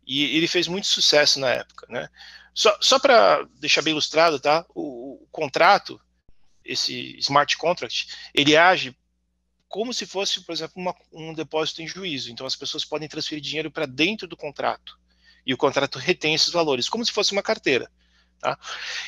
[0.08, 2.08] e ele fez muito sucesso na época, né?
[2.54, 4.64] Só, só para deixar bem ilustrado, tá?
[4.74, 6.00] O, o, contrato,
[6.64, 8.96] esse smart contract, ele age
[9.68, 12.32] como se fosse, por exemplo, uma, um depósito em juízo.
[12.32, 14.98] Então as pessoas podem transferir dinheiro para dentro do contrato
[15.46, 17.90] e o contrato retém esses valores, como se fosse uma carteira.
[18.40, 18.58] Tá?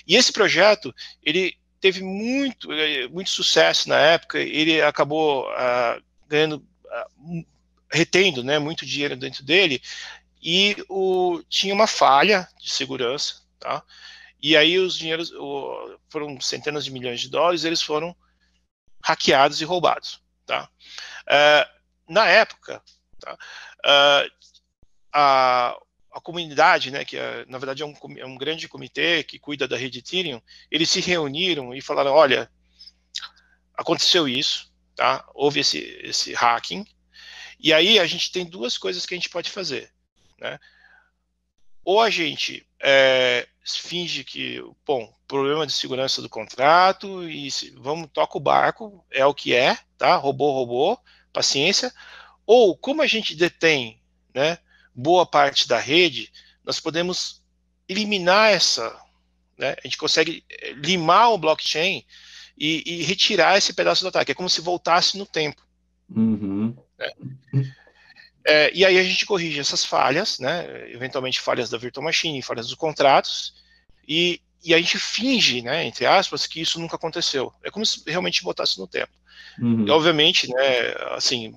[0.07, 5.99] E esse projeto, ele teve muito, eh, muito sucesso na época, ele acabou ah,
[6.29, 7.07] ganhando, ah,
[7.91, 9.83] retendo né, muito dinheiro dentro dele,
[10.43, 13.85] e o, tinha uma falha de segurança, tá?
[14.43, 18.17] E aí os dinheiros o, foram centenas de milhões de dólares, eles foram
[19.03, 20.69] hackeados e roubados, tá?
[21.27, 22.83] Uh, na época,
[23.21, 23.35] tá?
[23.35, 24.31] Uh,
[25.13, 25.77] a,
[26.13, 29.69] a comunidade, né, que é, na verdade é um, é um grande comitê que cuida
[29.69, 32.51] da rede Ethereum, eles se reuniram e falaram, olha,
[33.77, 35.27] aconteceu isso, tá?
[35.35, 36.85] Houve esse, esse hacking,
[37.59, 39.93] e aí a gente tem duas coisas que a gente pode fazer,
[40.41, 40.59] né?
[41.85, 48.11] Ou a gente é, finge que, bom, problema de segurança do contrato e se, vamos
[48.13, 50.17] toca o barco, é o que é, tá?
[50.17, 50.99] Robô, robô,
[51.33, 51.93] paciência.
[52.47, 54.01] Ou como a gente detém,
[54.35, 54.59] né?
[54.95, 56.31] boa parte da rede,
[56.65, 57.43] nós podemos
[57.89, 58.97] eliminar essa,
[59.57, 59.75] né?
[59.79, 62.05] a gente consegue eh, limar o blockchain
[62.57, 64.33] e, e, retirar esse pedaço do ataque.
[64.33, 65.63] É como se voltasse no tempo.
[66.15, 66.77] Uhum.
[66.99, 67.73] Né?
[68.45, 70.91] É, e aí a gente corrige essas falhas, né?
[70.91, 73.55] eventualmente falhas da virtual machine, falhas dos contratos,
[74.07, 77.53] e, e a gente finge, né, entre aspas, que isso nunca aconteceu.
[77.63, 79.13] É como se realmente voltasse no tempo.
[79.59, 79.87] Uhum.
[79.87, 81.55] E obviamente, né, assim,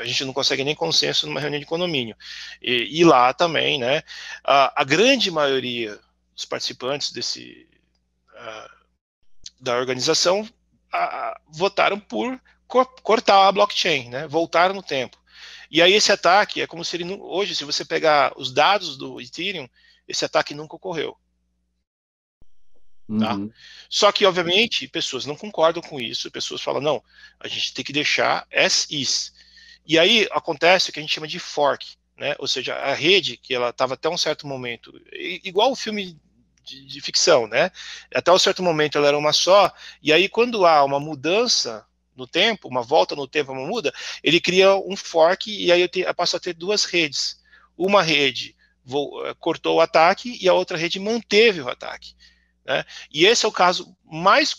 [0.00, 2.16] a gente não consegue nem consenso numa reunião de condomínio.
[2.60, 4.02] E, e lá também, né,
[4.42, 5.98] a, a, grande maioria
[6.34, 7.68] dos participantes desse
[9.60, 10.46] da organização
[11.48, 15.16] votaram por cortar a blockchain, né, voltaram no tempo.
[15.72, 19.18] E aí esse ataque é como se ele hoje, se você pegar os dados do
[19.18, 19.66] Ethereum,
[20.06, 21.16] esse ataque nunca ocorreu.
[23.18, 23.34] Tá?
[23.34, 23.50] Uhum.
[23.88, 27.02] Só que, obviamente, pessoas não concordam com isso, pessoas falam, não,
[27.40, 29.32] a gente tem que deixar as is.
[29.86, 32.34] E aí acontece o que a gente chama de fork, né?
[32.38, 34.92] Ou seja, a rede que ela estava até um certo momento,
[35.42, 36.20] igual o filme
[36.62, 37.70] de, de, ficção, né?
[38.14, 41.86] Até um certo momento ela era uma só, e aí quando há uma mudança
[42.22, 43.92] no tempo, uma volta no tempo, uma muda,
[44.22, 47.40] ele cria um fork e aí eu, te, eu passo a ter duas redes.
[47.76, 48.54] Uma rede
[48.84, 52.14] vou, eh, cortou o ataque e a outra rede manteve o ataque.
[52.64, 52.84] Né?
[53.10, 54.54] E esse é o caso mais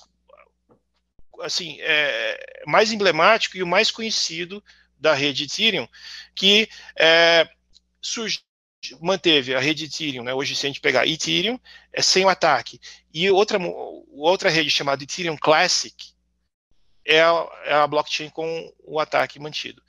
[1.41, 4.63] assim é, mais emblemático e o mais conhecido
[4.97, 5.87] da rede Ethereum,
[6.35, 7.49] que é,
[8.01, 8.39] surgiu,
[9.01, 11.59] manteve a rede Ethereum, né, hoje se a gente pegar Ethereum,
[11.91, 12.79] é sem o ataque,
[13.13, 13.57] e outra,
[14.11, 16.13] outra rede chamada Ethereum Classic,
[17.05, 19.81] é a, é a blockchain com o ataque mantido.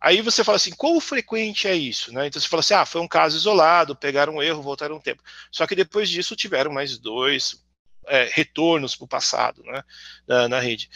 [0.00, 2.12] Aí você fala assim, quão frequente é isso?
[2.12, 2.26] Né?
[2.26, 5.22] Então você fala assim, ah, foi um caso isolado, pegaram um erro, voltaram um tempo.
[5.50, 7.64] Só que depois disso tiveram mais dois
[8.06, 9.82] é, retornos para o passado né,
[10.26, 10.88] na, na rede.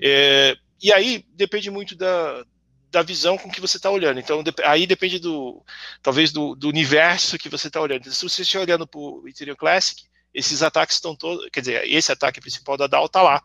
[0.00, 2.44] É, e aí depende muito da,
[2.90, 4.18] da visão com que você está olhando.
[4.18, 5.62] Então, aí depende do,
[6.02, 8.10] talvez, do, do universo que você está olhando.
[8.10, 10.02] Se você estiver olhando para o Ethereum Classic,
[10.32, 13.42] esses ataques estão todos, quer dizer, esse ataque principal da DAO está lá.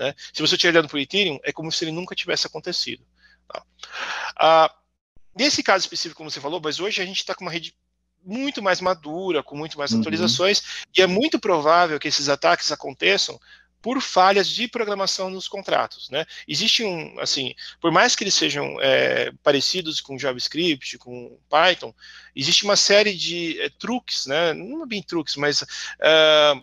[0.00, 0.14] Né?
[0.32, 3.04] Se você estiver olhando para o Ethereum, é como se ele nunca tivesse acontecido.
[3.46, 3.62] Tá?
[4.34, 4.74] Ah,
[5.36, 7.74] nesse caso específico, como você falou, mas hoje a gente está com uma rede
[8.24, 10.00] muito mais madura, com muito mais uhum.
[10.00, 10.62] atualizações,
[10.96, 13.38] e é muito provável que esses ataques aconteçam
[13.82, 16.26] por falhas de programação nos contratos, né?
[16.46, 21.94] Existe um, assim, por mais que eles sejam é, parecidos com JavaScript, com Python,
[22.36, 24.52] existe uma série de é, truques, né?
[24.52, 26.62] Não é bem truques, mas uh,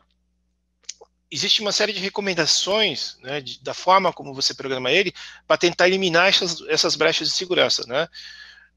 [1.32, 5.14] existe uma série de recomendações, né, de, da forma como você programa ele,
[5.46, 8.08] para tentar eliminar essas, essas brechas de segurança, né?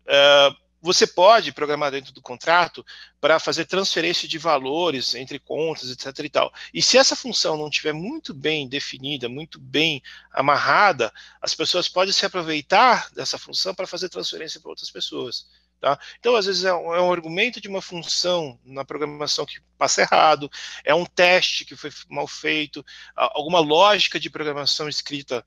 [0.07, 2.85] Uh, você pode programar dentro do contrato
[3.21, 6.25] para fazer transferência de valores entre contas, etc.
[6.25, 6.53] e tal.
[6.73, 12.13] E se essa função não estiver muito bem definida, muito bem amarrada, as pessoas podem
[12.13, 15.47] se aproveitar dessa função para fazer transferência para outras pessoas.
[15.81, 15.99] Tá?
[16.18, 20.03] Então, às vezes, é um, é um, argumento de uma função na programação que passa
[20.03, 20.51] errado,
[20.85, 22.85] é um teste que foi mal feito,
[23.16, 25.45] alguma lógica de programação escrita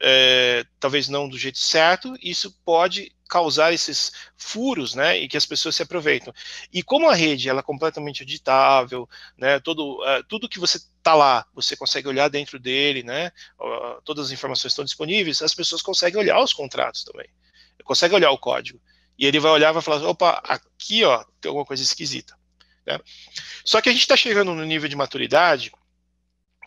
[0.00, 5.46] é, talvez não do jeito certo, isso pode causar esses furos, né, e que as
[5.46, 6.32] pessoas se aproveitam.
[6.72, 11.14] E como a rede ela é completamente auditável, né, todo, uh, tudo que você tá
[11.14, 15.82] lá, você consegue olhar dentro dele, né, uh, todas as informações estão disponíveis, as pessoas
[15.82, 17.28] conseguem olhar os contratos também,
[17.84, 18.80] conseguem olhar o código.
[19.18, 22.36] E ele vai olhar e vai falar, opa, aqui, ó, tem alguma coisa esquisita.
[22.86, 22.98] Né?
[23.64, 25.72] Só que a gente está chegando no nível de maturidade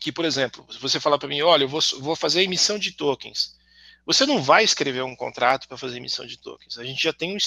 [0.01, 2.93] que, por exemplo, se você falar para mim, olha, eu vou, vou fazer emissão de
[2.93, 3.58] tokens,
[4.09, 6.79] você não vai escrever um contrato para fazer emissão de tokens.
[6.79, 7.37] A gente já tem um,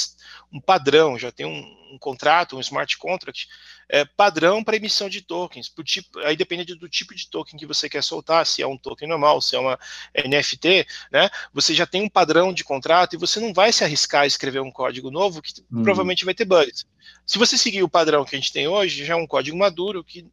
[0.53, 1.59] um padrão, já tem um,
[1.93, 3.49] um, contrato, um smart contract
[3.89, 5.69] é, padrão para emissão de tokens.
[5.69, 8.79] Por tipo, aí depende do tipo de token que você quer soltar, se é um
[8.79, 9.77] token normal, se é uma
[10.15, 11.29] NFT, né?
[11.53, 14.61] Você já tem um padrão de contrato e você não vai se arriscar a escrever
[14.61, 15.83] um código novo que uhum.
[15.83, 16.87] provavelmente vai ter bugs.
[17.27, 20.05] Se você seguir o padrão que a gente tem hoje, já é um código maduro
[20.05, 20.31] que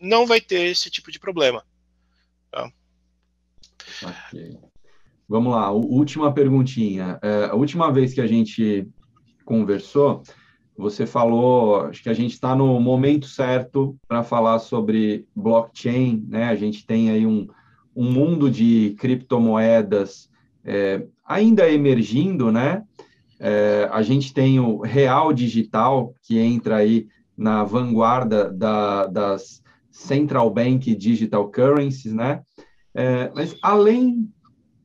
[0.00, 1.66] não vai ter esse tipo de problema.
[2.52, 2.70] Tá?
[4.30, 4.56] Okay.
[5.34, 7.18] Vamos lá, última perguntinha.
[7.20, 8.88] É, a última vez que a gente
[9.44, 10.22] conversou,
[10.78, 16.44] você falou, acho que a gente está no momento certo para falar sobre blockchain, né?
[16.44, 17.48] A gente tem aí um,
[17.96, 20.30] um mundo de criptomoedas
[20.64, 22.84] é, ainda emergindo, né?
[23.40, 29.60] É, a gente tem o real digital, que entra aí na vanguarda da, das
[29.90, 32.40] central bank digital currencies, né?
[32.94, 34.32] É, mas além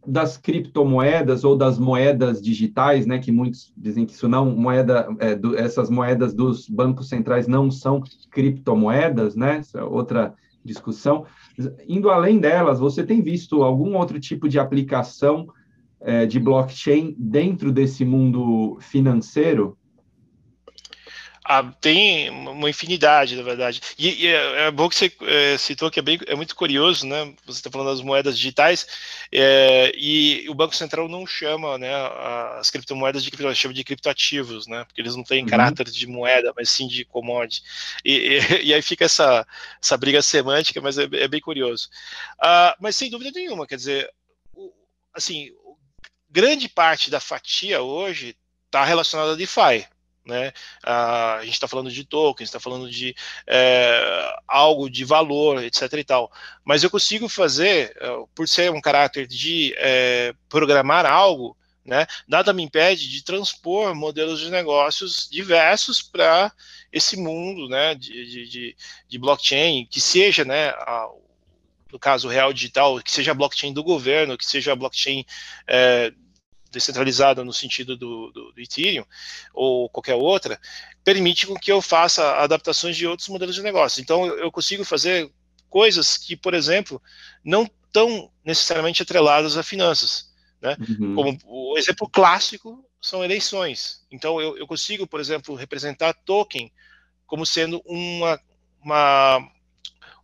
[0.10, 5.36] das criptomoedas ou das moedas digitais, né, que muitos dizem que isso não moeda, é,
[5.36, 8.01] do, essas moedas dos bancos centrais não são
[8.32, 9.57] criptomoedas, né?
[9.57, 10.34] Essa é outra
[10.64, 11.26] discussão.
[11.88, 15.47] Indo além delas, você tem visto algum outro tipo de aplicação
[16.01, 19.78] é, de blockchain dentro desse mundo financeiro?
[21.52, 23.82] Ah, tem uma infinidade, na verdade.
[23.97, 27.08] E, e é, é, bom que você é, citou que é, bem, é muito curioso,
[27.08, 27.34] né?
[27.43, 28.86] Você está falando das moedas digitais,
[29.32, 31.89] é, e o Banco Central não chama né,
[32.60, 34.86] as criptomoedas de cripto, chama de criptoativos, né?
[34.86, 35.50] Porque eles não têm uhum.
[35.50, 37.64] caráter de moeda, mas sim de commodity.
[38.06, 39.43] E, e, e aí fica essa,
[39.82, 41.89] essa briga semântica, mas é, é bem curioso.
[42.39, 44.08] Ah, mas sem dúvida nenhuma, quer dizer,
[44.54, 44.72] o,
[45.16, 45.50] assim,
[46.30, 48.38] grande parte da fatia hoje
[48.68, 49.88] está relacionada a DeFi
[50.30, 50.54] né?
[50.84, 53.16] a gente está falando de tokens, está falando de
[53.48, 55.94] é, algo de valor, etc.
[55.94, 56.32] e tal.
[56.64, 62.06] Mas eu consigo fazer, é, por ser um caráter de é, programar algo, né?
[62.28, 66.52] Nada me impede de transpor modelos de negócios diversos para
[66.92, 67.96] esse mundo, né?
[67.96, 68.76] De, de,
[69.08, 70.70] de, blockchain, que seja, né?
[70.70, 71.10] A,
[71.92, 75.26] no caso real digital, que seja a blockchain do governo, que seja a blockchain
[75.68, 76.14] é,
[76.72, 79.06] descentralizada no sentido do, do, do, Ethereum
[79.54, 80.60] ou qualquer outra,
[81.04, 84.02] permite que eu faça adaptações de outros modelos de negócio.
[84.02, 85.32] Então, eu consigo fazer
[85.70, 87.02] coisas que, por exemplo,
[87.44, 90.30] não estão necessariamente atreladas a finanças.
[90.62, 90.76] Né?
[90.80, 91.16] Uhum.
[91.16, 94.06] Como o exemplo clássico são eleições.
[94.12, 96.72] Então, eu, eu consigo, por exemplo, representar token
[97.26, 98.40] como sendo uma,
[98.84, 99.52] uma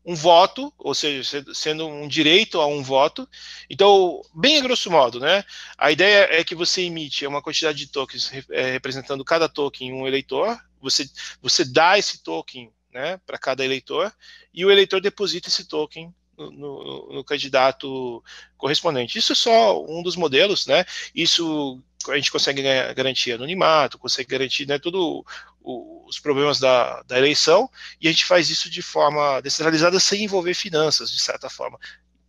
[0.06, 3.28] um voto, ou seja, sendo um direito a um voto.
[3.70, 5.44] Então, bem a grosso modo, né?
[5.78, 10.08] A ideia é que você emite uma quantidade de tokens é, representando cada token um
[10.08, 10.58] eleitor.
[10.80, 11.10] Você,
[11.42, 14.14] você dá esse token né, para cada eleitor
[14.54, 18.24] e o eleitor deposita esse token no, no, no, candidato
[18.58, 19.18] correspondente.
[19.18, 20.86] Isso é só um dos modelos, né?
[21.14, 22.62] Isso a gente consegue
[22.94, 25.24] garantir anonimato, consegue garantir né, todos
[25.64, 27.68] os problemas da, da eleição,
[28.00, 31.80] e a gente faz isso de forma descentralizada sem envolver finanças, de certa forma.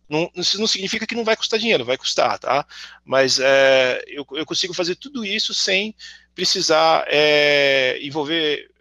[0.09, 2.65] Não, isso não significa que não vai custar dinheiro, vai custar, tá?
[3.03, 5.93] Mas é, eu, eu, consigo fazer tudo isso sem
[6.33, 8.71] precisar é, envolver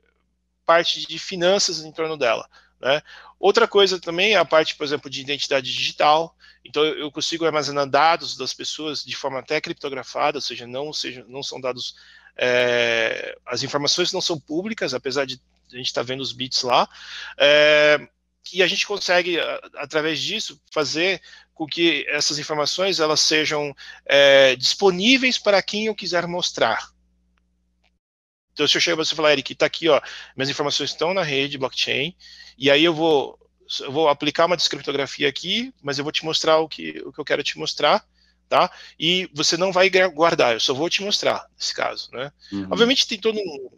[0.65, 2.49] parte de finanças em torno dela,
[2.81, 3.03] né?
[3.39, 6.35] Outra coisa também é a parte, por exemplo, de identidade digital.
[6.65, 11.25] Então eu consigo armazenar dados das pessoas de forma até criptografada, ou seja, não, seja,
[11.29, 11.95] não são dados.
[12.37, 15.41] É, as informações não são públicas, apesar de
[15.73, 16.89] a gente estar tá vendo os bits lá.
[17.39, 18.07] É,
[18.53, 19.39] e a gente consegue,
[19.75, 21.21] através disso, fazer
[21.53, 23.75] com que essas informações elas sejam
[24.05, 26.91] é, disponíveis para quem eu quiser mostrar.
[28.57, 30.01] Então, se eu chegar para você falar, Eric, está aqui, ó,
[30.35, 32.17] minhas informações estão na rede blockchain,
[32.57, 33.39] e aí eu vou,
[33.81, 37.21] eu vou aplicar uma descriptografia aqui, mas eu vou te mostrar o que, o que
[37.21, 38.03] eu quero te mostrar,
[38.49, 38.71] tá?
[38.99, 42.33] E você não vai guardar, eu só vou te mostrar, nesse caso, né?
[42.51, 42.69] Uhum.
[42.71, 43.71] Obviamente tem todo um,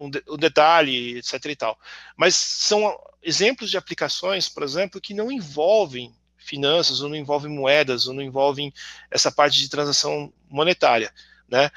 [0.00, 1.78] um, um, detalhe, etc e tal,
[2.16, 8.06] mas são exemplos de aplicações, por exemplo, que não envolvem finanças, ou não envolvem moedas,
[8.06, 8.72] ou não envolvem
[9.10, 11.12] essa parte de transação monetária,
[11.46, 11.70] né?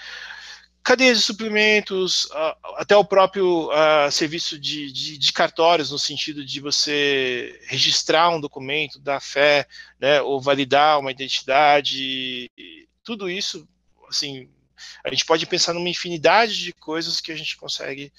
[0.84, 2.28] Cadeias de suprimentos,
[2.76, 3.70] até o próprio
[4.12, 9.68] serviço de, de, de, cartórios, no sentido de você registrar um documento da fé,
[10.00, 12.52] né, ou validar uma identidade,
[13.04, 13.68] tudo isso,
[14.10, 14.50] assim,
[15.04, 18.12] a gente pode pensar numa infinidade de coisas que a gente consegue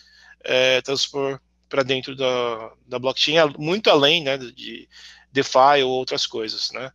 [0.44, 4.88] é, transpor para dentro da, da blockchain, muito além né, de
[5.32, 6.70] DeFi ou outras coisas.
[6.72, 6.92] Né.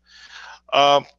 [0.70, 1.17] Uh,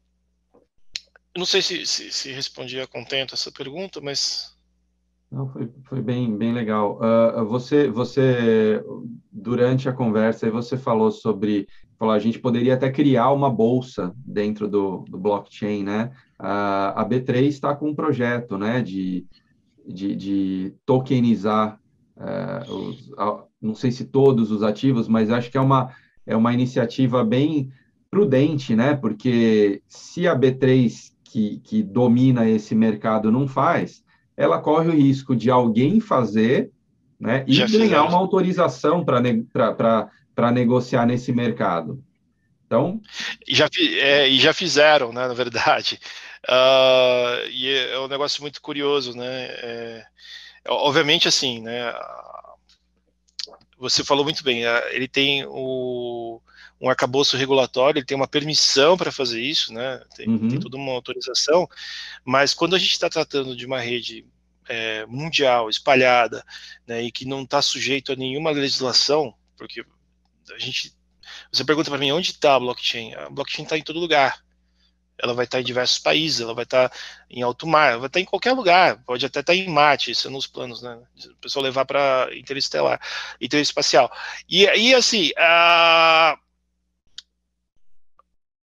[1.39, 4.57] não sei se, se, se respondi a contento essa pergunta, mas.
[5.30, 6.99] Não, foi, foi bem, bem legal.
[6.99, 8.82] Uh, você, você,
[9.30, 11.68] durante a conversa, você falou sobre,
[11.99, 16.11] falou, a gente poderia até criar uma bolsa dentro do, do blockchain, né?
[16.41, 19.26] Uh, a B3 está com um projeto, né, de,
[19.86, 21.78] de, de tokenizar,
[22.16, 23.11] uh, os,
[23.61, 25.93] não sei se todos os ativos, mas acho que é uma,
[26.24, 27.70] é uma iniciativa bem
[28.11, 28.95] prudente, né?
[28.95, 34.03] Porque se a B3 que, que domina esse mercado não faz,
[34.37, 36.70] ela corre o risco de alguém fazer
[37.20, 38.09] né, e já ganhar fizeram.
[38.09, 42.03] uma autorização para negociar nesse mercado.
[42.66, 43.01] Então.
[43.47, 43.68] Já,
[43.99, 45.99] é, e já fizeram, né, na verdade.
[46.47, 49.26] Uh, e é, é um negócio muito curioso, né?
[49.26, 50.05] É,
[50.68, 51.93] obviamente, assim, né?
[53.79, 56.41] Você falou muito bem, ele tem o,
[56.81, 60.01] um arcabouço regulatório, ele tem uma permissão para fazer isso, né?
[60.16, 60.49] Tem, uhum.
[60.49, 61.68] tem, toda uma autorização,
[62.24, 64.24] mas quando a gente está tratando de uma rede
[64.68, 66.45] é, mundial, espalhada,
[66.87, 69.85] né, e que não está sujeito a nenhuma legislação, porque
[70.55, 70.95] a gente,
[71.51, 73.14] você pergunta para mim onde está a blockchain?
[73.14, 74.45] A blockchain está em todo lugar.
[75.20, 76.97] Ela vai estar tá em diversos países, ela vai estar tá
[77.29, 80.29] em alto mar, vai estar tá em qualquer lugar, pode até estar em Marte, isso
[80.29, 80.97] é nos planos, né?
[81.26, 83.01] O pessoal levar para interestelar,
[83.41, 84.12] interespacial.
[84.49, 86.39] E aí, assim, a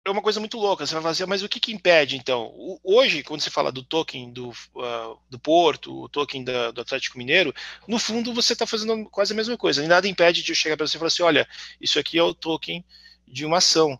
[0.05, 0.87] é uma coisa muito louca.
[0.87, 2.53] Você vai fazer, mas o que, que impede, então?
[2.55, 6.81] O, hoje, quando você fala do token do, uh, do Porto, o token da, do
[6.81, 7.55] Atlético Mineiro,
[7.89, 9.83] no fundo você está fazendo quase a mesma coisa.
[9.83, 11.49] E nada impede de eu chegar para você e falar assim: olha,
[11.81, 12.85] isso aqui é o token
[13.27, 13.99] de uma ação.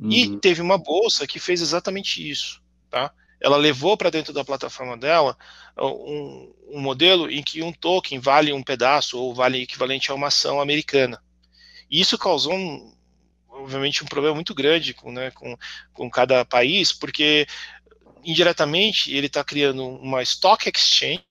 [0.00, 0.10] Uhum.
[0.10, 2.60] E teve uma bolsa que fez exatamente isso.
[2.90, 3.12] Tá?
[3.40, 5.36] Ela levou para dentro da plataforma dela
[5.78, 10.28] um, um modelo em que um token vale um pedaço ou vale equivalente a uma
[10.28, 11.22] ação americana.
[11.88, 12.95] E isso causou um,
[13.56, 15.56] obviamente, um problema muito grande com, né, com,
[15.92, 17.46] com cada país, porque
[18.24, 21.24] indiretamente ele está criando uma stock exchange,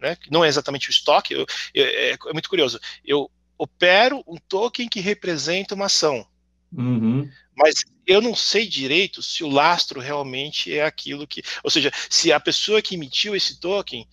[0.00, 2.80] né, não é exatamente o estoque, eu, eu, é, é, muito curioso.
[3.04, 6.26] Eu opero um token que representa uma ação.
[6.72, 7.28] Uhum.
[7.56, 11.42] Mas eu não sei direito se o lastro realmente é aquilo que.
[11.62, 14.06] Ou seja, se a pessoa que emitiu esse token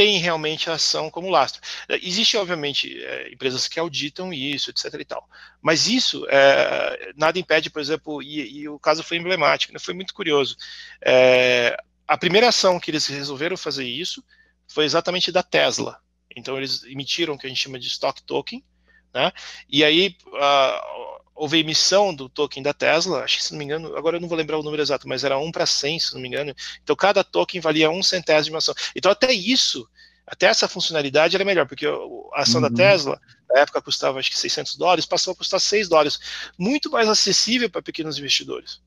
[0.00, 1.60] tem realmente a ação como lastro.
[1.90, 4.94] Existem, obviamente, é, empresas que auditam isso, etc.
[4.98, 5.28] e tal.
[5.60, 9.92] Mas isso é, nada impede, por exemplo, e, e, o caso foi emblemático, né, foi
[9.92, 10.56] muito curioso.
[11.02, 11.76] É,
[12.08, 14.24] a primeira ação que eles resolveram fazer isso
[14.66, 16.00] foi exatamente da Tesla.
[16.34, 18.64] Então, eles emitiram o que a gente chama de stock token,
[19.12, 19.30] né?
[19.68, 23.96] E aí, uh, houve emissão do token da Tesla, acho que se não me engano,
[23.96, 26.20] agora eu não vou lembrar o número exato, mas era 1 para 100, se não
[26.20, 26.54] me engano.
[26.82, 28.74] Então cada token valia um centésimo de ação.
[28.94, 29.88] Então até isso,
[30.26, 32.68] até essa funcionalidade era melhor, porque a ação uhum.
[32.68, 33.18] da Tesla,
[33.48, 36.20] na época custava acho que 600 dólares, passou a custar 6 dólares.
[36.58, 38.82] Muito mais acessível para pequenos investidores.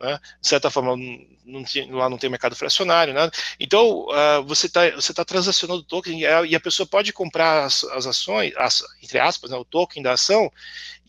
[0.00, 0.18] Né?
[0.40, 0.96] De certa forma,
[1.44, 3.32] não tinha, lá não tem mercado fracionário, nada.
[3.58, 7.82] Então, uh, você está você tá transacionando o token e a, pessoa pode comprar as,
[7.84, 10.50] as ações, as, entre aspas, né, o token da ação,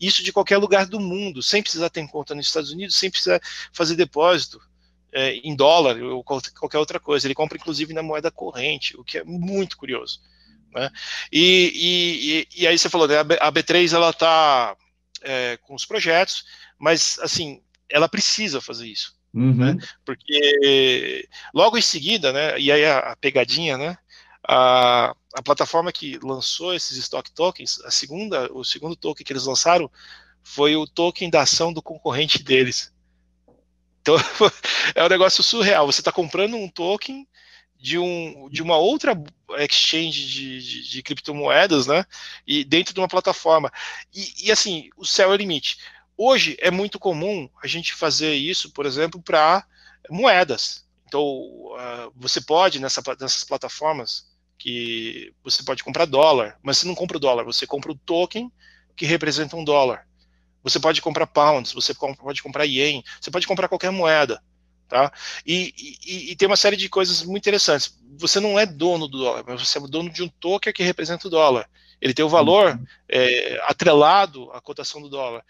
[0.00, 3.40] isso de qualquer lugar do mundo, sem precisar ter conta nos Estados Unidos, sem precisar
[3.72, 4.60] fazer depósito
[5.12, 7.26] é, em dólar ou qualquer outra coisa.
[7.26, 10.20] Ele compra, inclusive, na moeda corrente, o que é muito curioso.
[10.74, 10.90] Né?
[11.30, 14.76] E, e, e, aí você falou, né, a B3 ela está
[15.22, 16.44] é, com os projetos,
[16.78, 17.60] mas assim
[17.90, 19.18] ela precisa fazer isso.
[19.32, 19.54] Uhum.
[19.54, 19.76] Né?
[20.04, 23.96] Porque logo em seguida, né, e aí a, a pegadinha, né,
[24.46, 29.44] a, a, plataforma que lançou esses stock tokens, a segunda, o segundo token que eles
[29.44, 29.90] lançaram
[30.42, 32.92] foi o token da ação do concorrente deles.
[34.00, 34.16] Então,
[34.94, 35.86] é um negócio surreal.
[35.86, 37.26] Você está comprando um token
[37.76, 39.12] de, um, de uma outra
[39.58, 42.04] exchange de, de, de criptomoedas, né?
[42.46, 43.70] E dentro de uma plataforma.
[44.14, 45.78] E, e, assim, o céu é o limite.
[46.22, 49.64] Hoje é muito comum a gente fazer isso, por exemplo, para
[50.10, 50.86] moedas.
[51.06, 54.26] Então, uh, você pode, nessa, nessas plataformas,
[54.58, 58.52] que você pode comprar dólar, mas você não compra o dólar, você compra o token
[58.94, 60.06] que representa um dólar.
[60.62, 64.42] Você pode comprar pounds, você pode comprar yen, você pode comprar qualquer moeda.
[64.88, 65.10] Tá?
[65.46, 65.72] E,
[66.04, 67.98] e, e, tem uma série de coisas muito interessantes.
[68.18, 71.28] Você não é dono do dólar, mas você é dono de um token que representa
[71.28, 71.66] o dólar.
[71.98, 75.42] Ele tem o valor é, atrelado à cotação do dólar.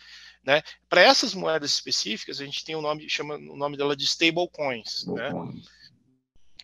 [0.44, 0.62] Né?
[0.88, 4.04] Para essas moedas específicas, a gente tem o um nome, chama o nome dela de
[4.04, 5.06] stablecoins.
[5.06, 5.32] Né?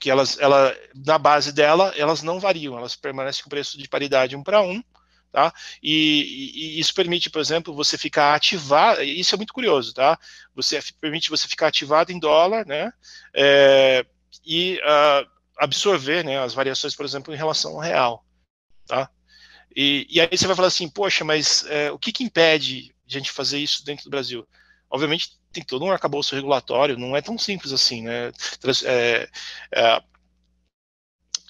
[0.00, 4.36] Que elas, ela, na base dela, elas não variam, elas permanecem com preço de paridade
[4.36, 4.82] um para um,
[5.32, 5.52] Tá?
[5.82, 9.02] E, e, isso permite, por exemplo, você ficar ativado.
[9.02, 10.18] Isso é muito curioso, tá?
[10.54, 12.90] Você permite você ficar ativado em dólar, né?
[13.34, 14.06] É,
[14.46, 18.24] e uh, absorver, né, as variações, por exemplo, em relação ao real,
[18.86, 19.10] tá?
[19.74, 23.30] E, e aí você vai falar assim, poxa, mas é, o que, que impede gente
[23.30, 24.46] fazer isso dentro do Brasil?
[24.90, 28.30] Obviamente tem todo um arcabouço regulatório, não é tão simples assim, né?
[28.84, 29.28] É,
[29.74, 30.02] é,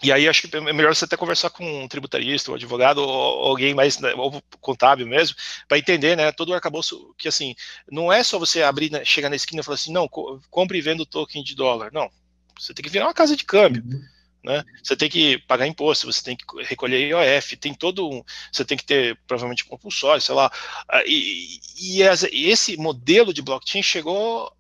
[0.03, 3.47] e aí acho que é melhor você até conversar com um tributarista, um advogado, ou
[3.47, 5.37] alguém mais, né, ou contábil mesmo,
[5.67, 7.55] para entender, né, todo o arcabouço, que assim,
[7.91, 10.07] não é só você abrir, né, chegar na esquina e falar assim, não,
[10.51, 11.91] compre e venda o token de dólar.
[11.93, 12.11] Não,
[12.59, 13.83] você tem que virar uma casa de câmbio.
[13.85, 14.03] Uhum.
[14.47, 14.65] Né?
[14.81, 18.23] Você tem que pagar imposto, você tem que recolher IOF, tem todo um,
[18.53, 20.49] você tem que ter provavelmente compulsório, sei lá.
[20.89, 22.01] Ah, e, e,
[22.33, 24.57] e esse modelo de blockchain chegou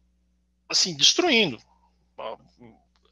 [0.69, 1.61] assim destruindo.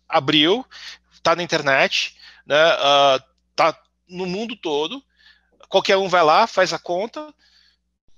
[0.09, 0.67] Abriu,
[1.13, 3.23] está na internet, né, uh,
[3.55, 5.01] tá no mundo todo.
[5.69, 7.33] Qualquer um vai lá, faz a conta,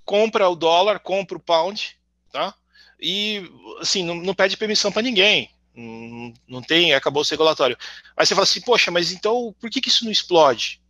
[0.03, 1.95] compra o dólar, compra o pound,
[2.33, 2.55] tá?
[2.99, 3.51] E
[3.81, 5.51] assim, não, não pede permissão para ninguém.
[5.77, 7.77] Não, não tem, acabou o regulatório.
[8.17, 10.81] Aí você fala assim, poxa, mas então por que, que isso não explode?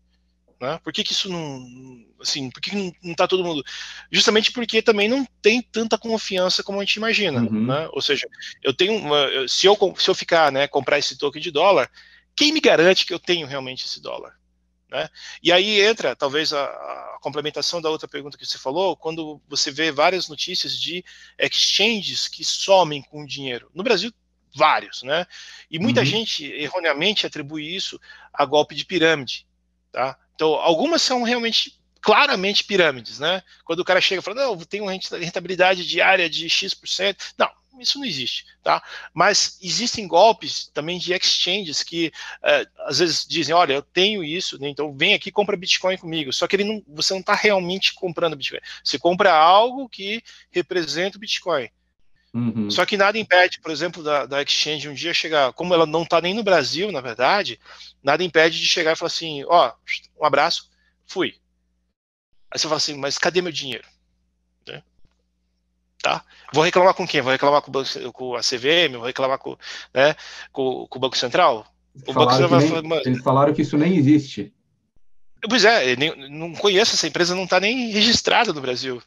[0.61, 0.81] Né?
[0.83, 2.07] Por que, que isso não.
[2.21, 3.63] Assim, por que, que não, não tá todo mundo.
[4.11, 7.43] Justamente porque também não tem tanta confiança como a gente imagina.
[7.43, 7.67] Uhum.
[7.67, 7.89] Né?
[7.93, 8.27] Ou seja,
[8.63, 8.97] eu tenho.
[8.97, 11.91] Uma, se, eu, se eu ficar, né, comprar esse token de dólar,
[12.35, 14.35] quem me garante que eu tenho realmente esse dólar?
[14.91, 15.09] Né?
[15.43, 19.71] E aí entra, talvez, a, a, complementação da outra pergunta que você falou, quando você
[19.71, 21.05] vê várias notícias de
[21.39, 23.71] exchanges que somem com dinheiro.
[23.75, 24.13] No Brasil,
[24.57, 25.27] vários, né?
[25.71, 26.07] E muita uhum.
[26.07, 28.01] gente erroneamente atribui isso
[28.33, 29.47] a golpe de pirâmide,
[29.93, 30.19] tá?
[30.35, 33.43] Então, algumas são realmente claramente pirâmides, né?
[33.65, 37.17] Quando o cara chega e fala, não, tem uma rentabilidade diária de X%.
[37.37, 37.51] Não,
[37.81, 38.83] isso não existe, tá?
[39.13, 44.61] Mas existem golpes também de exchanges que é, às vezes dizem, olha, eu tenho isso,
[44.61, 44.69] né?
[44.69, 46.33] então vem aqui compra Bitcoin comigo.
[46.33, 48.61] Só que ele não, você não está realmente comprando Bitcoin.
[48.85, 51.69] Você compra algo que representa o Bitcoin.
[52.37, 52.71] Uhum.
[52.71, 56.03] Só que nada impede, por exemplo, da, da exchange um dia chegar, como ela não
[56.03, 57.59] está nem no Brasil, na verdade,
[58.03, 60.71] nada impede de chegar e falar assim, ó, oh, um abraço,
[61.07, 61.37] fui.
[62.51, 63.89] Aí você fala assim, mas cadê meu dinheiro?
[64.69, 64.83] Né?
[66.03, 66.23] Tá?
[66.53, 67.23] Vou reclamar com quem?
[67.23, 67.73] Vou reclamar com,
[68.13, 68.99] com a CVM?
[68.99, 69.57] Vou reclamar com,
[69.95, 70.15] né,
[70.53, 71.67] com, com o Banco Central?
[72.07, 74.53] O Banco Central vai falar, eles falaram que isso nem existe.
[75.49, 79.03] Pois é, nem, não conheço essa empresa, não está nem registrada no Brasil.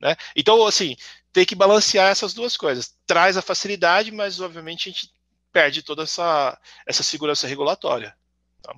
[0.00, 0.16] Né?
[0.34, 0.96] Então, assim,
[1.32, 2.94] tem que balancear essas duas coisas.
[3.06, 5.10] Traz a facilidade, mas obviamente a gente
[5.52, 8.14] perde toda essa, essa segurança regulatória.
[8.62, 8.74] Tá?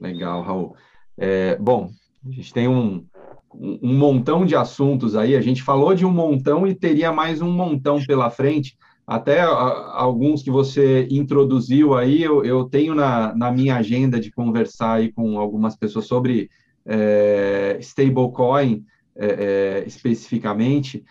[0.00, 0.76] Legal, Raul.
[1.18, 1.90] É, bom,
[2.26, 3.06] a gente tem um,
[3.54, 5.36] um montão de assuntos aí.
[5.36, 8.76] A gente falou de um montão e teria mais um montão pela frente.
[9.06, 14.94] Até alguns que você introduziu aí, eu, eu tenho na, na, minha agenda de conversar
[14.94, 16.48] aí com algumas pessoas sobre
[16.86, 18.84] é, stablecoin
[19.16, 21.04] é, é, especificamente,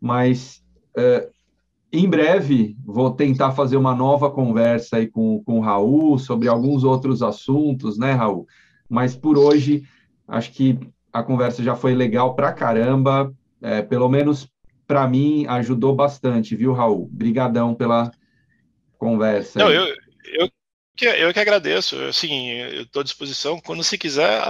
[0.00, 0.62] mas
[0.96, 1.28] é,
[1.92, 6.84] em breve vou tentar fazer uma nova conversa aí com, com o Raul sobre alguns
[6.84, 8.46] outros assuntos, né, Raul?
[8.88, 9.84] Mas por hoje,
[10.26, 10.78] acho que
[11.12, 14.48] a conversa já foi legal pra caramba, é, pelo menos
[14.86, 17.04] para mim ajudou bastante, viu, Raul?
[17.04, 18.10] Obrigadão pela
[18.98, 19.58] conversa.
[19.58, 19.86] Não, eu,
[20.24, 20.50] eu,
[20.96, 24.42] que, eu que agradeço, assim, eu estou à disposição, quando se quiser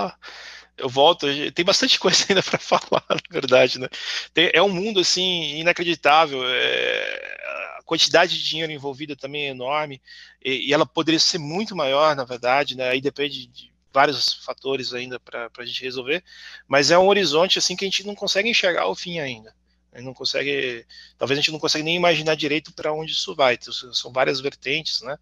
[0.81, 3.89] eu volto, tem bastante coisa ainda para falar, na verdade, né?
[4.35, 10.01] Tem, é um mundo, assim, inacreditável, é, a quantidade de dinheiro envolvida também é enorme,
[10.45, 12.89] e, e, ela poderia ser muito maior, na verdade, né?
[12.89, 16.23] Aí depende de vários fatores ainda para a gente resolver,
[16.67, 19.55] mas é um horizonte assim que a gente não consegue enxergar o fim ainda.
[19.93, 20.87] A gente não consegue,
[21.19, 23.55] talvez a gente não consegue nem imaginar direito para onde isso vai.
[23.55, 25.19] Então, são várias vertentes, né?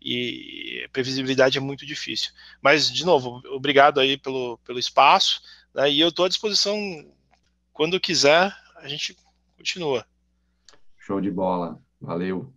[0.00, 2.32] E previsibilidade é muito difícil.
[2.60, 5.42] Mas, de novo, obrigado aí pelo, pelo espaço,
[5.74, 5.90] né?
[5.90, 6.76] E eu estou à disposição
[7.72, 9.16] quando quiser, a gente
[9.56, 10.06] continua.
[10.98, 11.80] Show de bola.
[12.00, 12.52] Valeu.